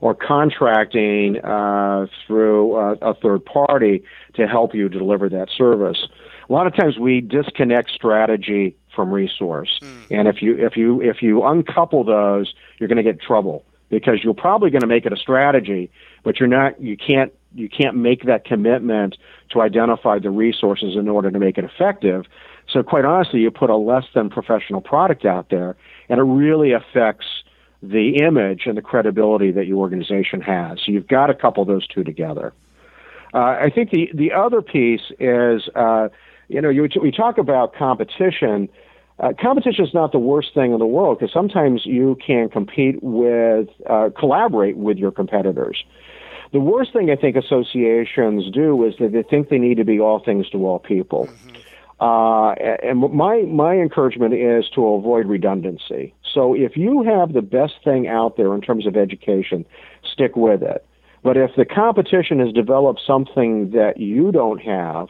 or 0.01 0.15
contracting 0.15 1.43
uh, 1.43 2.07
through 2.25 2.75
a, 2.75 2.93
a 3.01 3.13
third 3.15 3.45
party 3.45 4.03
to 4.35 4.47
help 4.47 4.73
you 4.73 4.89
deliver 4.89 5.29
that 5.29 5.49
service? 5.49 6.07
a 6.49 6.53
lot 6.53 6.67
of 6.67 6.75
times 6.75 6.97
we 6.97 7.21
disconnect 7.21 7.91
strategy 7.91 8.75
from 8.93 9.11
resource. 9.11 9.79
Mm. 9.81 10.19
And 10.19 10.27
if 10.27 10.41
you 10.41 10.57
if 10.57 10.75
you 10.75 11.01
if 11.01 11.21
you 11.21 11.43
uncouple 11.43 12.03
those, 12.03 12.53
you're 12.79 12.87
going 12.87 12.97
to 12.97 13.03
get 13.03 13.21
trouble 13.21 13.63
because 13.89 14.23
you're 14.23 14.33
probably 14.33 14.69
going 14.69 14.81
to 14.81 14.87
make 14.87 15.05
it 15.05 15.13
a 15.13 15.17
strategy, 15.17 15.91
but 16.23 16.39
you're 16.39 16.49
not 16.49 16.81
you 16.81 16.97
can't 16.97 17.31
you 17.53 17.69
can't 17.69 17.95
make 17.95 18.25
that 18.25 18.45
commitment 18.45 19.17
to 19.51 19.61
identify 19.61 20.19
the 20.19 20.29
resources 20.29 20.95
in 20.95 21.07
order 21.07 21.31
to 21.31 21.39
make 21.39 21.57
it 21.57 21.63
effective. 21.63 22.25
So 22.71 22.83
quite 22.83 23.05
honestly, 23.05 23.39
you 23.39 23.49
put 23.51 23.69
a 23.69 23.75
less 23.75 24.05
than 24.13 24.29
professional 24.29 24.81
product 24.81 25.25
out 25.25 25.49
there 25.49 25.75
and 26.07 26.19
it 26.19 26.23
really 26.23 26.71
affects 26.71 27.25
the 27.81 28.17
image 28.17 28.63
and 28.65 28.77
the 28.77 28.81
credibility 28.81 29.51
that 29.51 29.67
your 29.67 29.77
organization 29.77 30.41
has. 30.41 30.79
So 30.85 30.91
you've 30.91 31.07
got 31.07 31.27
to 31.27 31.33
couple 31.33 31.63
those 31.65 31.87
two 31.87 32.03
together. 32.03 32.53
Uh, 33.33 33.37
I 33.37 33.71
think 33.73 33.91
the, 33.91 34.09
the 34.13 34.33
other 34.33 34.61
piece 34.61 35.11
is 35.19 35.69
uh, 35.75 36.09
you 36.49 36.59
know, 36.61 36.69
you, 36.69 36.89
we 37.01 37.11
talk 37.11 37.37
about 37.37 37.73
competition. 37.73 38.67
Uh, 39.19 39.33
competition 39.39 39.85
is 39.85 39.93
not 39.93 40.11
the 40.11 40.19
worst 40.19 40.53
thing 40.53 40.73
in 40.73 40.79
the 40.79 40.85
world 40.85 41.19
because 41.19 41.31
sometimes 41.31 41.85
you 41.85 42.17
can 42.25 42.49
compete 42.49 43.01
with, 43.01 43.69
uh, 43.89 44.09
collaborate 44.17 44.75
with 44.75 44.97
your 44.97 45.11
competitors. 45.11 45.83
The 46.51 46.59
worst 46.59 46.91
thing 46.91 47.11
I 47.11 47.15
think 47.15 47.35
associations 47.35 48.49
do 48.51 48.83
is 48.83 48.95
that 48.99 49.11
they 49.11 49.21
think 49.21 49.49
they 49.49 49.59
need 49.59 49.77
to 49.77 49.85
be 49.85 49.99
all 49.99 50.19
things 50.19 50.49
to 50.49 50.65
all 50.65 50.79
people. 50.79 51.27
Mm-hmm. 51.27 51.55
Uh, 51.99 52.51
and 52.81 52.99
my 53.13 53.41
my 53.41 53.75
encouragement 53.75 54.33
is 54.33 54.69
to 54.73 54.85
avoid 54.87 55.25
redundancy. 55.25 56.13
So 56.33 56.53
if 56.53 56.77
you 56.77 57.03
have 57.03 57.33
the 57.33 57.41
best 57.41 57.73
thing 57.83 58.07
out 58.07 58.37
there 58.37 58.53
in 58.55 58.61
terms 58.61 58.87
of 58.87 58.95
education, 58.95 59.65
stick 60.09 60.35
with 60.35 60.63
it. 60.63 60.85
But 61.23 61.35
if 61.35 61.51
the 61.57 61.65
competition 61.65 62.39
has 62.39 62.53
developed 62.53 63.01
something 63.05 63.71
that 63.71 63.97
you 63.97 64.31
don't 64.31 64.59
have, 64.61 65.09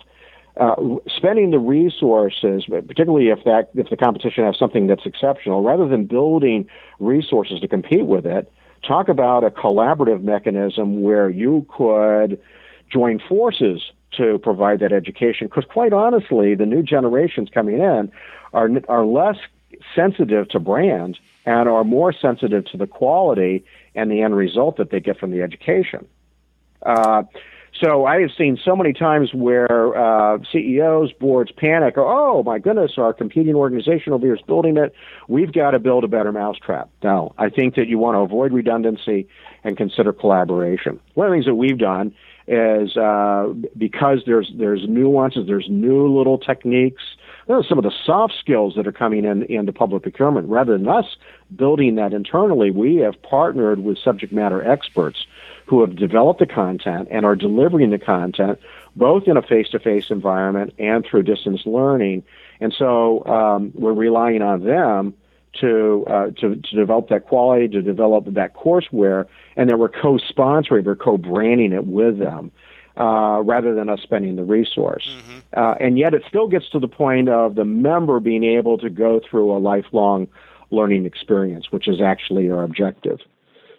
uh, 0.60 0.76
spending 1.16 1.52
the 1.52 1.60
resources, 1.60 2.66
particularly 2.66 3.30
if 3.30 3.44
that 3.46 3.70
if 3.76 3.90
the 3.90 3.98
competition 3.98 4.44
has 4.44 4.58
something 4.58 4.88
that's 4.88 5.06
exceptional, 5.06 5.62
rather 5.62 5.88
than 5.88 6.06
building 6.06 6.68
resources 7.00 7.60
to 7.60 7.68
compete 7.68 8.08
with 8.08 8.26
it, 8.26 8.52
talk 8.86 9.10
about 9.10 9.44
a 9.44 9.52
collaborative 9.52 10.24
mechanism 10.24 11.04
where 11.04 11.30
you 11.30 11.68
could 11.70 12.40
join 12.92 13.20
forces 13.20 13.92
to 14.20 14.38
provide 14.40 14.80
that 14.80 14.94
education. 14.94 15.48
Because 15.48 15.66
quite 15.66 15.94
honestly, 15.94 16.56
the 16.56 16.66
new 16.66 16.84
generations 16.84 17.50
coming 17.54 17.80
in 17.80 18.12
are 18.54 18.70
are 18.88 19.06
less 19.06 19.38
sensitive 19.96 20.48
to 20.50 20.60
brand 20.60 21.18
and 21.46 21.68
are 21.68 21.84
more 21.84 22.14
sensitive 22.14 22.66
to 22.66 22.78
the 22.78 22.88
quality 22.88 23.64
and 23.96 24.12
the 24.12 24.22
end 24.22 24.36
result 24.36 24.78
that 24.78 24.92
they 24.92 25.00
get 25.00 25.18
from 25.18 25.32
the 25.32 25.42
education. 25.42 26.08
Uh, 26.86 27.24
so 27.80 28.06
I 28.06 28.22
have 28.22 28.32
seen 28.38 28.58
so 28.64 28.76
many 28.76 28.94
times 28.94 29.34
where 29.34 29.96
uh, 29.96 30.40
CEOs, 30.52 31.14
boards 31.14 31.52
panic, 31.52 31.98
or, 31.98 32.06
oh 32.06 32.44
my 32.44 32.60
goodness, 32.60 32.94
our 32.98 33.14
competing 33.14 33.56
organization 33.56 34.12
over 34.12 34.26
here 34.26 34.36
is 34.36 34.42
building 34.42 34.76
it. 34.78 34.94
We've 35.28 35.54
got 35.54 35.72
to 35.72 35.80
build 35.80 36.04
a 36.04 36.08
better 36.08 36.32
mousetrap. 36.32 36.90
No, 37.04 37.34
I 37.38 37.50
think 37.50 37.76
that 37.76 37.88
you 37.88 37.98
want 37.98 38.16
to 38.16 38.20
avoid 38.20 38.52
redundancy 38.52 39.28
and 39.64 39.78
consider 39.78 40.12
collaboration. 40.12 41.00
one 41.14 41.28
of 41.28 41.32
the 41.32 41.36
things 41.36 41.46
that 41.46 41.56
we've 41.56 41.78
done 41.78 42.14
is 42.50 42.98
uh, 42.98 43.54
because 43.78 44.24
there's 44.26 44.52
there's 44.56 44.88
nuances, 44.88 45.46
there's 45.46 45.68
new 45.70 46.08
little 46.08 46.40
techniques. 46.40 47.04
Those 47.48 47.66
are 47.66 47.68
some 47.68 47.78
of 47.78 47.84
the 47.84 47.94
soft 48.06 48.34
skills 48.40 48.74
that 48.76 48.88
are 48.88 48.92
coming 48.92 49.24
in 49.24 49.44
into 49.44 49.72
public 49.72 50.04
procurement. 50.04 50.50
Rather 50.50 50.78
than 50.78 50.88
us 50.88 51.06
building 51.56 51.96
that 51.96 52.12
internally, 52.12 52.72
we 52.72 52.98
have 52.98 53.22
partnered 53.22 53.80
with 53.80 53.98
subject 54.00 54.34
matter 54.34 54.68
experts 54.68 55.26
who 55.68 55.82
have 55.82 55.96
developed 55.96 56.40
the 56.40 56.48
content 56.48 57.08
and 57.12 57.26
are 57.26 57.36
delivering 57.36 57.92
the 57.92 58.00
content 58.00 58.60
both 58.96 59.28
in 59.28 59.38
a 59.38 59.42
face-to-face 59.42 60.10
environment 60.10 60.74
and 60.80 61.06
through 61.06 61.22
distance 61.24 61.62
learning. 61.66 62.24
And 62.60 62.74
so 62.74 63.24
um, 63.26 63.72
we're 63.76 63.94
relying 63.94 64.42
on 64.42 64.64
them 64.64 65.14
to, 65.62 66.06
uh, 66.08 66.32
to 66.40 66.56
to 66.56 66.76
develop 66.76 67.10
that 67.10 67.26
quality, 67.26 67.68
to 67.68 67.82
develop 67.82 68.26
that 68.34 68.56
courseware, 68.56 69.26
and 69.56 69.70
then 69.70 69.80
we're 69.80 69.90
co-sponsoring, 69.90 70.86
we're 70.86 70.96
co-branding 70.96 71.74
it 71.74 71.86
with 71.86 72.20
them. 72.20 72.52
Uh, 72.98 73.42
rather 73.44 73.74
than 73.74 73.88
us 73.88 74.02
spending 74.02 74.36
the 74.36 74.44
resource. 74.44 75.08
Mm-hmm. 75.10 75.40
Uh, 75.56 75.76
and 75.80 75.98
yet 75.98 76.14
it 76.14 76.22
still 76.28 76.50
gets 76.50 76.70
to 76.70 76.80
the 76.80 76.88
point 76.88 77.30
of 77.30 77.56
the 77.56 77.64
member 77.64 78.20
being 78.20 78.44
able 78.44 78.78
to 78.78 78.90
go 78.90 79.22
through 79.22 79.56
a 79.56 79.60
lifelong 79.60 80.28
learning 80.70 81.06
experience, 81.06 81.72
which 81.72 81.88
is 81.88 82.02
actually 82.02 82.52
our 82.52 82.62
objective. 82.62 83.20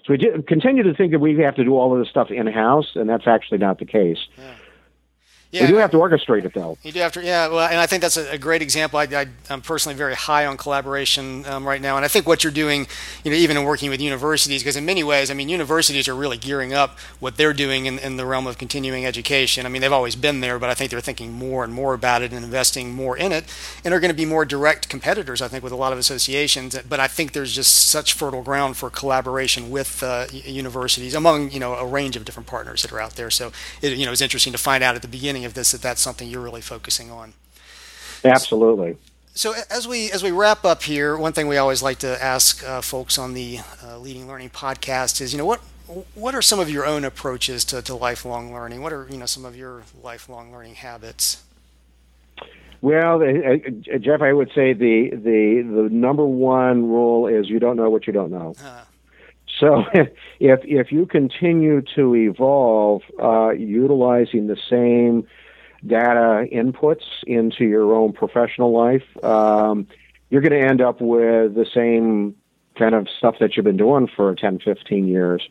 So 0.06 0.14
we 0.14 0.16
did, 0.16 0.46
continue 0.46 0.82
to 0.84 0.94
think 0.94 1.12
that 1.12 1.18
we 1.18 1.38
have 1.40 1.54
to 1.56 1.64
do 1.64 1.76
all 1.76 1.92
of 1.92 1.98
this 1.98 2.08
stuff 2.08 2.30
in 2.30 2.46
house, 2.46 2.92
and 2.94 3.10
that's 3.10 3.26
actually 3.26 3.58
not 3.58 3.78
the 3.78 3.84
case. 3.84 4.18
Yeah. 4.38 4.54
Yeah, 5.52 5.62
we 5.62 5.68
do 5.68 5.76
have 5.76 5.90
to 5.90 5.96
orchestrate 5.96 6.44
it, 6.44 6.54
though. 6.54 6.78
You 6.84 6.92
do 6.92 7.00
have 7.00 7.12
to, 7.12 7.24
yeah. 7.24 7.48
Well, 7.48 7.66
and 7.66 7.78
I 7.78 7.86
think 7.86 8.02
that's 8.02 8.16
a, 8.16 8.30
a 8.30 8.38
great 8.38 8.62
example. 8.62 9.00
I, 9.00 9.26
am 9.48 9.60
personally 9.62 9.98
very 9.98 10.14
high 10.14 10.46
on 10.46 10.56
collaboration 10.56 11.44
um, 11.46 11.66
right 11.66 11.80
now, 11.80 11.96
and 11.96 12.04
I 12.04 12.08
think 12.08 12.24
what 12.24 12.44
you're 12.44 12.52
doing, 12.52 12.86
you 13.24 13.32
know, 13.32 13.36
even 13.36 13.56
in 13.56 13.64
working 13.64 13.90
with 13.90 14.00
universities, 14.00 14.62
because 14.62 14.76
in 14.76 14.84
many 14.84 15.02
ways, 15.02 15.28
I 15.28 15.34
mean, 15.34 15.48
universities 15.48 16.06
are 16.06 16.14
really 16.14 16.38
gearing 16.38 16.72
up 16.72 17.00
what 17.18 17.36
they're 17.36 17.52
doing 17.52 17.86
in, 17.86 17.98
in 17.98 18.16
the 18.16 18.26
realm 18.26 18.46
of 18.46 18.58
continuing 18.58 19.04
education. 19.04 19.66
I 19.66 19.70
mean, 19.70 19.82
they've 19.82 19.92
always 19.92 20.14
been 20.14 20.38
there, 20.38 20.60
but 20.60 20.70
I 20.70 20.74
think 20.74 20.92
they're 20.92 21.00
thinking 21.00 21.32
more 21.32 21.64
and 21.64 21.72
more 21.72 21.94
about 21.94 22.22
it 22.22 22.32
and 22.32 22.44
investing 22.44 22.94
more 22.94 23.16
in 23.16 23.32
it, 23.32 23.44
and 23.84 23.92
are 23.92 23.98
going 23.98 24.12
to 24.12 24.16
be 24.16 24.26
more 24.26 24.44
direct 24.44 24.88
competitors, 24.88 25.42
I 25.42 25.48
think, 25.48 25.64
with 25.64 25.72
a 25.72 25.76
lot 25.76 25.92
of 25.92 25.98
associations. 25.98 26.78
But 26.88 27.00
I 27.00 27.08
think 27.08 27.32
there's 27.32 27.52
just 27.52 27.74
such 27.90 28.12
fertile 28.12 28.42
ground 28.42 28.76
for 28.76 28.88
collaboration 28.88 29.68
with 29.68 30.00
uh, 30.04 30.26
universities 30.30 31.12
among, 31.12 31.50
you 31.50 31.58
know, 31.58 31.74
a 31.74 31.86
range 31.86 32.14
of 32.14 32.24
different 32.24 32.46
partners 32.46 32.82
that 32.82 32.92
are 32.92 33.00
out 33.00 33.16
there. 33.16 33.30
So, 33.30 33.50
it, 33.82 33.98
you 33.98 34.06
know, 34.06 34.12
it's 34.12 34.20
interesting 34.20 34.52
to 34.52 34.58
find 34.58 34.84
out 34.84 34.94
at 34.94 35.02
the 35.02 35.08
beginning 35.08 35.39
beginning 35.40 35.46
of 35.46 35.54
this 35.54 35.72
that 35.72 35.82
that's 35.82 36.00
something 36.00 36.28
you're 36.28 36.42
really 36.42 36.60
focusing 36.60 37.10
on. 37.10 37.32
Absolutely. 38.24 38.96
So 39.32 39.54
as 39.70 39.86
we 39.86 40.10
as 40.10 40.22
we 40.22 40.30
wrap 40.30 40.64
up 40.64 40.82
here, 40.82 41.16
one 41.16 41.32
thing 41.32 41.48
we 41.48 41.56
always 41.56 41.82
like 41.82 41.98
to 41.98 42.22
ask 42.22 42.62
uh, 42.64 42.80
folks 42.82 43.18
on 43.18 43.34
the 43.34 43.60
uh, 43.82 43.98
Leading 43.98 44.26
Learning 44.28 44.50
podcast 44.50 45.20
is, 45.20 45.32
you 45.32 45.38
know, 45.38 45.46
what 45.46 45.60
what 46.14 46.34
are 46.34 46.42
some 46.42 46.60
of 46.60 46.68
your 46.68 46.84
own 46.84 47.04
approaches 47.04 47.64
to, 47.66 47.82
to 47.82 47.94
lifelong 47.94 48.52
learning? 48.52 48.82
What 48.82 48.92
are 48.92 49.06
you 49.10 49.16
know 49.16 49.26
some 49.26 49.44
of 49.44 49.56
your 49.56 49.82
lifelong 50.02 50.52
learning 50.52 50.74
habits? 50.76 51.42
Well, 52.82 53.22
uh, 53.22 53.98
Jeff, 53.98 54.20
I 54.20 54.32
would 54.32 54.50
say 54.54 54.74
the 54.74 55.10
the 55.12 55.62
the 55.62 55.88
number 55.90 56.26
one 56.26 56.88
rule 56.88 57.26
is 57.28 57.48
you 57.48 57.60
don't 57.60 57.76
know 57.76 57.88
what 57.88 58.06
you 58.06 58.12
don't 58.12 58.30
know. 58.30 58.54
Uh, 58.62 58.84
so 59.60 59.84
if 60.40 60.60
if 60.64 60.90
you 60.90 61.06
continue 61.06 61.82
to 61.94 62.16
evolve 62.16 63.02
uh, 63.22 63.50
utilizing 63.50 64.46
the 64.46 64.56
same 64.68 65.26
data 65.86 66.46
inputs 66.52 67.04
into 67.26 67.64
your 67.64 67.94
own 67.94 68.12
professional 68.12 68.72
life, 68.72 69.04
um, 69.22 69.86
you're 70.30 70.42
going 70.42 70.52
to 70.52 70.68
end 70.68 70.80
up 70.80 71.00
with 71.00 71.54
the 71.54 71.66
same 71.72 72.34
kind 72.78 72.94
of 72.94 73.06
stuff 73.18 73.36
that 73.40 73.56
you've 73.56 73.64
been 73.64 73.76
doing 73.76 74.08
for 74.14 74.34
10, 74.34 74.60
15 74.60 75.06
years. 75.06 75.42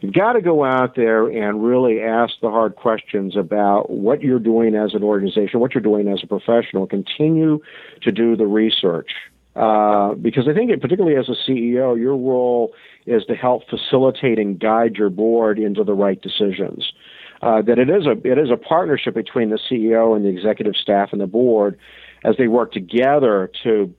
You've 0.00 0.14
got 0.14 0.32
to 0.32 0.40
go 0.40 0.64
out 0.64 0.96
there 0.96 1.26
and 1.26 1.64
really 1.64 2.00
ask 2.00 2.34
the 2.42 2.50
hard 2.50 2.76
questions 2.76 3.36
about 3.36 3.90
what 3.90 4.22
you're 4.22 4.38
doing 4.38 4.74
as 4.74 4.94
an 4.94 5.02
organization, 5.02 5.60
what 5.60 5.74
you're 5.74 5.82
doing 5.82 6.08
as 6.08 6.20
a 6.22 6.26
professional. 6.26 6.86
Continue 6.86 7.60
to 8.02 8.10
do 8.10 8.36
the 8.36 8.46
research. 8.46 9.10
Uh, 9.56 10.14
because 10.14 10.48
I 10.48 10.54
think, 10.54 10.70
particularly 10.80 11.16
as 11.16 11.28
a 11.28 11.50
CEO, 11.50 11.98
your 11.98 12.16
role 12.16 12.72
is 13.06 13.24
to 13.26 13.34
help 13.34 13.62
facilitate 13.68 14.38
and 14.38 14.58
guide 14.58 14.96
your 14.96 15.10
board 15.10 15.58
into 15.58 15.84
the 15.84 15.94
right 15.94 16.20
decisions. 16.20 16.92
Uh, 17.40 17.60
that 17.62 17.78
it 17.78 17.90
is 17.90 18.06
a 18.06 18.12
it 18.26 18.38
is 18.38 18.50
a 18.50 18.56
partnership 18.56 19.14
between 19.14 19.50
the 19.50 19.58
CEO 19.70 20.16
and 20.16 20.24
the 20.24 20.28
executive 20.28 20.74
staff 20.74 21.10
and 21.12 21.20
the 21.20 21.26
board 21.26 21.78
as 22.24 22.36
they 22.38 22.48
work 22.48 22.72
together 22.72 23.50
to 23.62 23.92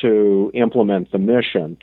to 0.00 0.50
implement 0.54 1.10
the 1.10 1.18
mission. 1.18 1.76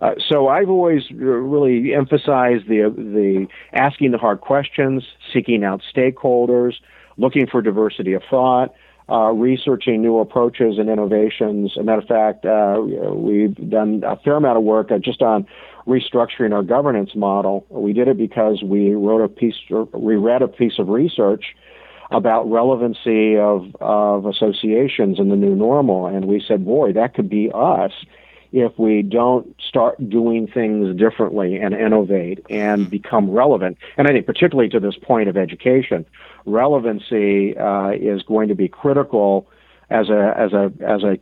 Uh, 0.00 0.12
so 0.28 0.48
I've 0.48 0.68
always 0.68 1.10
really 1.10 1.94
emphasized 1.94 2.68
the 2.68 2.92
the 2.94 3.46
asking 3.72 4.12
the 4.12 4.18
hard 4.18 4.40
questions, 4.40 5.04
seeking 5.32 5.64
out 5.64 5.80
stakeholders, 5.94 6.74
looking 7.16 7.46
for 7.46 7.62
diversity 7.62 8.12
of 8.12 8.22
thought, 8.30 8.74
uh, 9.10 9.32
researching 9.32 10.02
new 10.02 10.18
approaches 10.18 10.78
and 10.78 10.90
innovations. 10.90 11.72
As 11.76 11.80
a 11.80 11.84
matter 11.84 12.02
of 12.02 12.08
fact, 12.08 12.44
uh, 12.44 12.80
we've 13.14 13.54
done 13.70 14.02
a 14.06 14.16
fair 14.16 14.36
amount 14.36 14.58
of 14.58 14.64
work 14.64 14.90
uh, 14.90 14.98
just 14.98 15.22
on 15.22 15.46
restructuring 15.86 16.52
our 16.52 16.62
governance 16.62 17.10
model. 17.14 17.64
We 17.70 17.92
did 17.92 18.08
it 18.08 18.18
because 18.18 18.62
we 18.62 18.92
wrote 18.92 19.24
a 19.24 19.28
piece, 19.28 19.54
we 19.94 20.16
read 20.16 20.42
a 20.42 20.48
piece 20.48 20.78
of 20.78 20.88
research 20.88 21.44
about 22.10 22.50
relevancy 22.50 23.36
of, 23.36 23.74
of 23.80 24.26
associations 24.26 25.18
in 25.18 25.28
the 25.28 25.36
new 25.36 25.54
normal, 25.54 26.06
and 26.06 26.26
we 26.26 26.42
said, 26.46 26.64
boy, 26.64 26.92
that 26.92 27.14
could 27.14 27.28
be 27.28 27.50
us 27.54 27.92
if 28.52 28.78
we 28.78 29.02
don't 29.02 29.54
start 29.60 30.08
doing 30.08 30.46
things 30.46 30.96
differently 30.96 31.56
and 31.56 31.74
innovate 31.74 32.44
and 32.48 32.88
become 32.88 33.30
relevant. 33.30 33.76
And 33.96 34.08
I 34.08 34.12
think, 34.12 34.26
particularly 34.26 34.70
to 34.70 34.80
this 34.80 34.96
point 34.96 35.28
of 35.28 35.36
education, 35.36 36.06
relevancy 36.46 37.56
uh, 37.56 37.90
is 37.90 38.22
going 38.22 38.48
to 38.48 38.54
be 38.54 38.68
critical 38.68 39.46
as 39.90 40.10
a 40.10 40.34
as 40.36 40.52
a 40.52 40.72
as 40.86 41.02
a, 41.02 41.18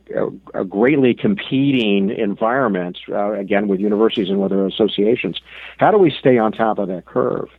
a 0.53 0.65
greatly 0.65 1.13
competing 1.13 2.09
environment 2.09 2.97
uh, 3.09 3.31
again 3.31 3.67
with 3.67 3.79
universities 3.79 4.29
and 4.29 4.41
with 4.41 4.51
other 4.51 4.65
associations. 4.65 5.39
How 5.77 5.91
do 5.91 5.97
we 5.97 6.11
stay 6.11 6.37
on 6.37 6.51
top 6.51 6.79
of 6.79 6.87
that 6.89 7.05
curve? 7.05 7.49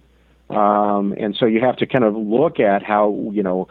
Um, 0.51 1.15
and 1.19 1.37
so 1.37 1.45
you 1.47 1.61
have 1.61 1.77
to 1.77 1.87
kind 1.87 2.05
of 2.05 2.17
look 2.17 2.59
at 2.61 2.83
how 2.83 3.31
you 3.33 3.43
know 3.43 3.69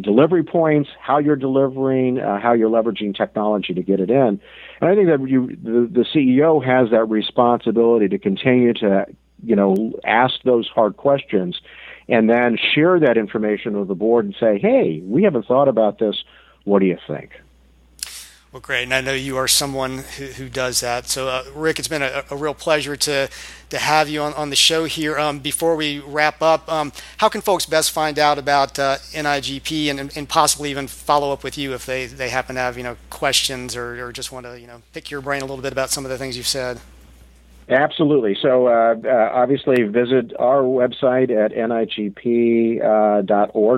delivery 0.00 0.42
points, 0.42 0.90
how 1.00 1.18
you're 1.18 1.36
delivering, 1.36 2.18
uh, 2.18 2.40
how 2.40 2.52
you're 2.52 2.70
leveraging 2.70 3.16
technology 3.16 3.74
to 3.74 3.82
get 3.82 4.00
it 4.00 4.10
in. 4.10 4.40
And 4.80 4.90
I 4.90 4.94
think 4.94 5.08
that 5.08 5.28
you 5.28 5.48
the, 5.48 5.88
the 5.90 6.04
CEO 6.14 6.64
has 6.64 6.90
that 6.90 7.04
responsibility 7.04 8.08
to 8.08 8.18
continue 8.18 8.72
to 8.74 9.06
you 9.42 9.56
know 9.56 9.92
ask 10.04 10.34
those 10.44 10.68
hard 10.68 10.96
questions 10.96 11.60
and 12.08 12.28
then 12.28 12.58
share 12.74 13.00
that 13.00 13.16
information 13.16 13.78
with 13.78 13.88
the 13.88 13.94
board 13.94 14.26
and 14.26 14.34
say, 14.38 14.58
hey, 14.58 15.00
we 15.04 15.22
haven't 15.22 15.46
thought 15.46 15.68
about 15.68 15.98
this 15.98 16.22
what 16.64 16.80
do 16.80 16.86
you 16.86 16.98
think? 17.06 17.30
Well, 18.54 18.60
great, 18.60 18.84
and 18.84 18.94
I 18.94 19.00
know 19.00 19.14
you 19.14 19.36
are 19.36 19.48
someone 19.48 20.04
who, 20.16 20.26
who 20.26 20.48
does 20.48 20.78
that. 20.78 21.08
So, 21.08 21.26
uh, 21.26 21.42
Rick, 21.56 21.80
it's 21.80 21.88
been 21.88 22.02
a, 22.02 22.22
a, 22.30 22.36
real 22.36 22.54
pleasure 22.54 22.94
to 22.94 23.28
to 23.70 23.78
have 23.78 24.08
you 24.08 24.22
on, 24.22 24.32
on 24.34 24.50
the 24.50 24.54
show 24.54 24.84
here. 24.84 25.18
Um, 25.18 25.40
before 25.40 25.74
we 25.74 25.98
wrap 25.98 26.40
up, 26.40 26.70
um, 26.70 26.92
how 27.16 27.28
can 27.28 27.40
folks 27.40 27.66
best 27.66 27.90
find 27.90 28.16
out 28.16 28.38
about 28.38 28.78
uh, 28.78 28.98
NIGP 29.10 29.90
and, 29.90 30.16
and 30.16 30.28
possibly 30.28 30.70
even 30.70 30.86
follow 30.86 31.32
up 31.32 31.42
with 31.42 31.58
you 31.58 31.74
if 31.74 31.84
they, 31.84 32.06
they 32.06 32.28
happen 32.28 32.54
to 32.54 32.60
have 32.60 32.76
you 32.76 32.84
know 32.84 32.96
questions 33.10 33.74
or, 33.74 34.06
or 34.06 34.12
just 34.12 34.30
want 34.30 34.46
to 34.46 34.60
you 34.60 34.68
know 34.68 34.82
pick 34.92 35.10
your 35.10 35.20
brain 35.20 35.42
a 35.42 35.46
little 35.46 35.60
bit 35.60 35.72
about 35.72 35.90
some 35.90 36.04
of 36.04 36.12
the 36.12 36.16
things 36.16 36.36
you've 36.36 36.46
said? 36.46 36.80
Absolutely. 37.68 38.36
So, 38.40 38.68
uh, 38.68 38.94
uh, 39.04 39.30
obviously, 39.32 39.82
visit 39.82 40.32
our 40.38 40.62
website 40.62 41.32
at 41.32 41.50
nigp.org, 41.50 42.80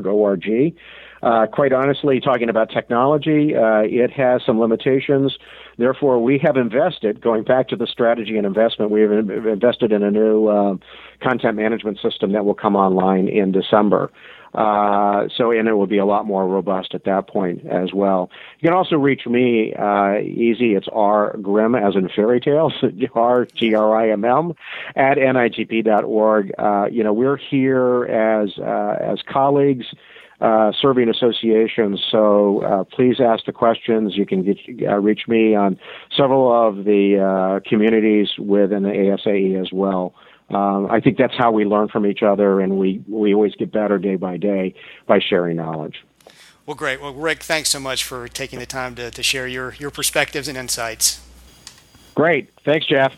uh, 0.06 0.10
org. 0.10 0.74
Uh, 1.22 1.46
quite 1.46 1.72
honestly, 1.72 2.20
talking 2.20 2.48
about 2.48 2.70
technology, 2.70 3.54
uh, 3.54 3.80
it 3.82 4.10
has 4.10 4.42
some 4.44 4.60
limitations. 4.60 5.36
Therefore, 5.78 6.22
we 6.22 6.38
have 6.38 6.56
invested, 6.56 7.20
going 7.20 7.44
back 7.44 7.68
to 7.68 7.76
the 7.76 7.86
strategy 7.86 8.36
and 8.36 8.46
investment, 8.46 8.90
we 8.90 9.02
have 9.02 9.12
invested 9.12 9.92
in 9.92 10.02
a 10.02 10.10
new 10.10 10.48
uh, 10.48 10.76
content 11.22 11.56
management 11.56 11.98
system 12.00 12.32
that 12.32 12.44
will 12.44 12.54
come 12.54 12.76
online 12.76 13.28
in 13.28 13.52
December. 13.52 14.10
Uh, 14.54 15.28
so, 15.36 15.50
and 15.50 15.68
it 15.68 15.74
will 15.74 15.86
be 15.86 15.98
a 15.98 16.06
lot 16.06 16.24
more 16.24 16.48
robust 16.48 16.94
at 16.94 17.04
that 17.04 17.28
point 17.28 17.66
as 17.66 17.92
well. 17.92 18.30
You 18.58 18.68
can 18.68 18.76
also 18.76 18.96
reach 18.96 19.26
me 19.26 19.74
uh, 19.74 20.18
easy. 20.20 20.74
It's 20.74 20.88
R 20.90 21.36
Grimm, 21.42 21.74
as 21.74 21.94
in 21.94 22.08
fairy 22.08 22.40
tales, 22.40 22.72
R 23.14 23.44
G 23.44 23.74
R 23.74 23.94
I 23.94 24.10
M 24.12 24.24
M, 24.24 24.54
at 24.94 25.18
nigp.org. 25.18 26.52
Uh, 26.58 26.86
you 26.90 27.04
know, 27.04 27.12
we're 27.12 27.36
here 27.36 28.04
as 28.04 28.58
uh, 28.58 28.96
as 28.98 29.18
colleagues 29.30 29.86
uh, 30.40 30.72
serving 30.80 31.08
associations. 31.08 32.04
So 32.10 32.62
uh, 32.62 32.84
please 32.84 33.20
ask 33.20 33.44
the 33.46 33.52
questions. 33.52 34.16
You 34.16 34.26
can 34.26 34.42
get, 34.42 34.58
uh, 34.88 34.96
reach 34.96 35.28
me 35.28 35.54
on 35.54 35.78
several 36.16 36.52
of 36.52 36.84
the 36.84 37.18
uh, 37.18 37.68
communities 37.68 38.28
within 38.38 38.82
the 38.82 38.90
ASAE 38.90 39.60
as 39.60 39.72
well. 39.72 40.14
Um, 40.48 40.86
I 40.90 41.00
think 41.00 41.18
that's 41.18 41.34
how 41.36 41.50
we 41.50 41.64
learn 41.64 41.88
from 41.88 42.06
each 42.06 42.22
other, 42.22 42.60
and 42.60 42.78
we, 42.78 43.02
we 43.08 43.34
always 43.34 43.54
get 43.56 43.72
better 43.72 43.98
day 43.98 44.16
by 44.16 44.36
day 44.36 44.74
by 45.06 45.18
sharing 45.18 45.56
knowledge. 45.56 46.04
Well, 46.66 46.76
great. 46.76 47.00
Well, 47.00 47.14
Rick, 47.14 47.42
thanks 47.42 47.70
so 47.70 47.80
much 47.80 48.04
for 48.04 48.28
taking 48.28 48.58
the 48.58 48.66
time 48.66 48.94
to, 48.96 49.10
to 49.10 49.22
share 49.22 49.46
your, 49.46 49.74
your 49.78 49.90
perspectives 49.90 50.48
and 50.48 50.56
insights. 50.56 51.20
Great. 52.14 52.50
Thanks, 52.64 52.86
Jeff. 52.86 53.12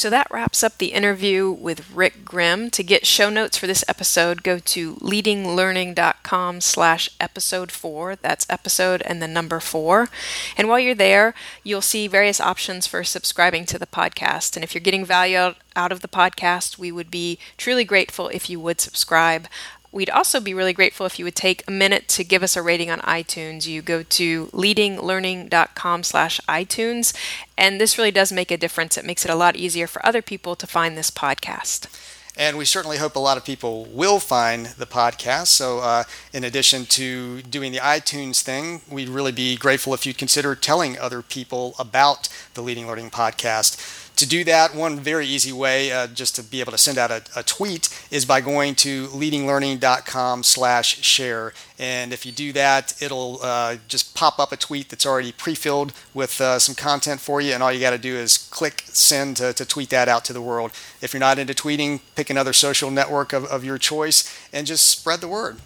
So 0.00 0.08
that 0.08 0.30
wraps 0.30 0.62
up 0.62 0.78
the 0.78 0.94
interview 0.94 1.50
with 1.50 1.94
Rick 1.94 2.24
Grimm. 2.24 2.70
To 2.70 2.82
get 2.82 3.04
show 3.04 3.28
notes 3.28 3.58
for 3.58 3.66
this 3.66 3.84
episode, 3.86 4.42
go 4.42 4.58
to 4.58 4.94
leadinglearning.com 4.94 6.62
slash 6.62 7.10
episode 7.20 7.70
four. 7.70 8.16
That's 8.16 8.46
episode 8.48 9.02
and 9.02 9.20
the 9.20 9.28
number 9.28 9.60
four. 9.60 10.08
And 10.56 10.70
while 10.70 10.78
you're 10.78 10.94
there, 10.94 11.34
you'll 11.62 11.82
see 11.82 12.08
various 12.08 12.40
options 12.40 12.86
for 12.86 13.04
subscribing 13.04 13.66
to 13.66 13.78
the 13.78 13.84
podcast. 13.84 14.56
And 14.56 14.64
if 14.64 14.74
you're 14.74 14.80
getting 14.80 15.04
value 15.04 15.36
out, 15.36 15.58
out 15.76 15.92
of 15.92 16.00
the 16.00 16.08
podcast, 16.08 16.78
we 16.78 16.90
would 16.90 17.10
be 17.10 17.38
truly 17.58 17.84
grateful 17.84 18.28
if 18.28 18.48
you 18.48 18.58
would 18.58 18.80
subscribe. 18.80 19.48
We'd 19.92 20.10
also 20.10 20.38
be 20.38 20.54
really 20.54 20.72
grateful 20.72 21.04
if 21.06 21.18
you 21.18 21.24
would 21.24 21.34
take 21.34 21.64
a 21.66 21.70
minute 21.70 22.06
to 22.08 22.22
give 22.22 22.42
us 22.42 22.56
a 22.56 22.62
rating 22.62 22.90
on 22.90 23.00
iTunes. 23.00 23.66
You 23.66 23.82
go 23.82 24.04
to 24.04 24.46
leadinglearning.com 24.46 26.04
slash 26.04 26.40
iTunes, 26.48 27.12
and 27.58 27.80
this 27.80 27.98
really 27.98 28.12
does 28.12 28.30
make 28.30 28.52
a 28.52 28.56
difference. 28.56 28.96
It 28.96 29.04
makes 29.04 29.24
it 29.24 29.30
a 29.30 29.34
lot 29.36 29.56
easier 29.56 29.88
for 29.88 30.04
other 30.06 30.22
people 30.22 30.54
to 30.56 30.66
find 30.66 30.96
this 30.96 31.10
podcast. 31.10 31.88
And 32.36 32.56
we 32.56 32.64
certainly 32.64 32.98
hope 32.98 33.16
a 33.16 33.18
lot 33.18 33.36
of 33.36 33.44
people 33.44 33.86
will 33.86 34.20
find 34.20 34.66
the 34.66 34.86
podcast. 34.86 35.48
So, 35.48 35.80
uh, 35.80 36.04
in 36.32 36.44
addition 36.44 36.86
to 36.86 37.42
doing 37.42 37.72
the 37.72 37.78
iTunes 37.78 38.40
thing, 38.40 38.80
we'd 38.88 39.08
really 39.08 39.32
be 39.32 39.56
grateful 39.56 39.92
if 39.92 40.06
you'd 40.06 40.16
consider 40.16 40.54
telling 40.54 40.98
other 40.98 41.20
people 41.22 41.74
about 41.78 42.28
the 42.54 42.62
Leading 42.62 42.86
Learning 42.86 43.10
podcast. 43.10 43.99
To 44.20 44.28
do 44.28 44.44
that, 44.44 44.74
one 44.74 45.00
very 45.00 45.26
easy 45.26 45.50
way, 45.50 45.90
uh, 45.90 46.06
just 46.06 46.36
to 46.36 46.42
be 46.42 46.60
able 46.60 46.72
to 46.72 46.78
send 46.78 46.98
out 46.98 47.10
a, 47.10 47.22
a, 47.34 47.42
tweet, 47.42 47.88
is 48.10 48.26
by 48.26 48.42
going 48.42 48.74
to 48.74 49.06
leadinglearning.com/share. 49.06 51.54
And 51.78 52.12
if 52.12 52.26
you 52.26 52.32
do 52.32 52.52
that, 52.52 53.00
it'll 53.00 53.38
uh, 53.42 53.76
just 53.88 54.14
pop 54.14 54.38
up 54.38 54.52
a 54.52 54.58
tweet 54.58 54.90
that's 54.90 55.06
already 55.06 55.32
pre-filled 55.32 55.94
with 56.12 56.38
uh, 56.38 56.58
some 56.58 56.74
content 56.74 57.22
for 57.22 57.40
you, 57.40 57.54
and 57.54 57.62
all 57.62 57.72
you 57.72 57.80
got 57.80 57.92
to 57.92 57.98
do 57.98 58.14
is 58.14 58.36
click 58.36 58.82
send 58.88 59.38
to, 59.38 59.54
to, 59.54 59.64
tweet 59.64 59.88
that 59.88 60.06
out 60.06 60.22
to 60.26 60.34
the 60.34 60.42
world. 60.42 60.72
If 61.00 61.14
you're 61.14 61.20
not 61.20 61.38
into 61.38 61.54
tweeting, 61.54 62.00
pick 62.14 62.28
another 62.28 62.52
social 62.52 62.90
network 62.90 63.32
of, 63.32 63.46
of 63.46 63.64
your 63.64 63.78
choice 63.78 64.30
and 64.52 64.66
just 64.66 64.84
spread 64.84 65.22
the 65.22 65.28
word. 65.28 65.60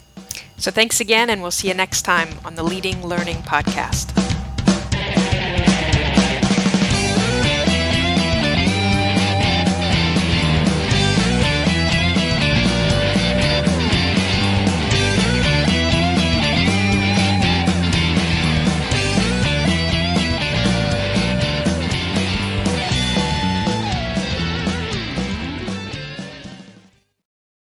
So 0.59 0.71
thanks 0.71 1.01
again, 1.01 1.29
and 1.29 1.43
we'll 1.43 1.51
see 1.51 1.67
you 1.67 1.75
next 1.75 2.03
time 2.03 2.29
on 2.45 2.55
the 2.55 2.63
Leading 2.63 3.05
Learning 3.05 3.39
Podcast. 3.39 4.34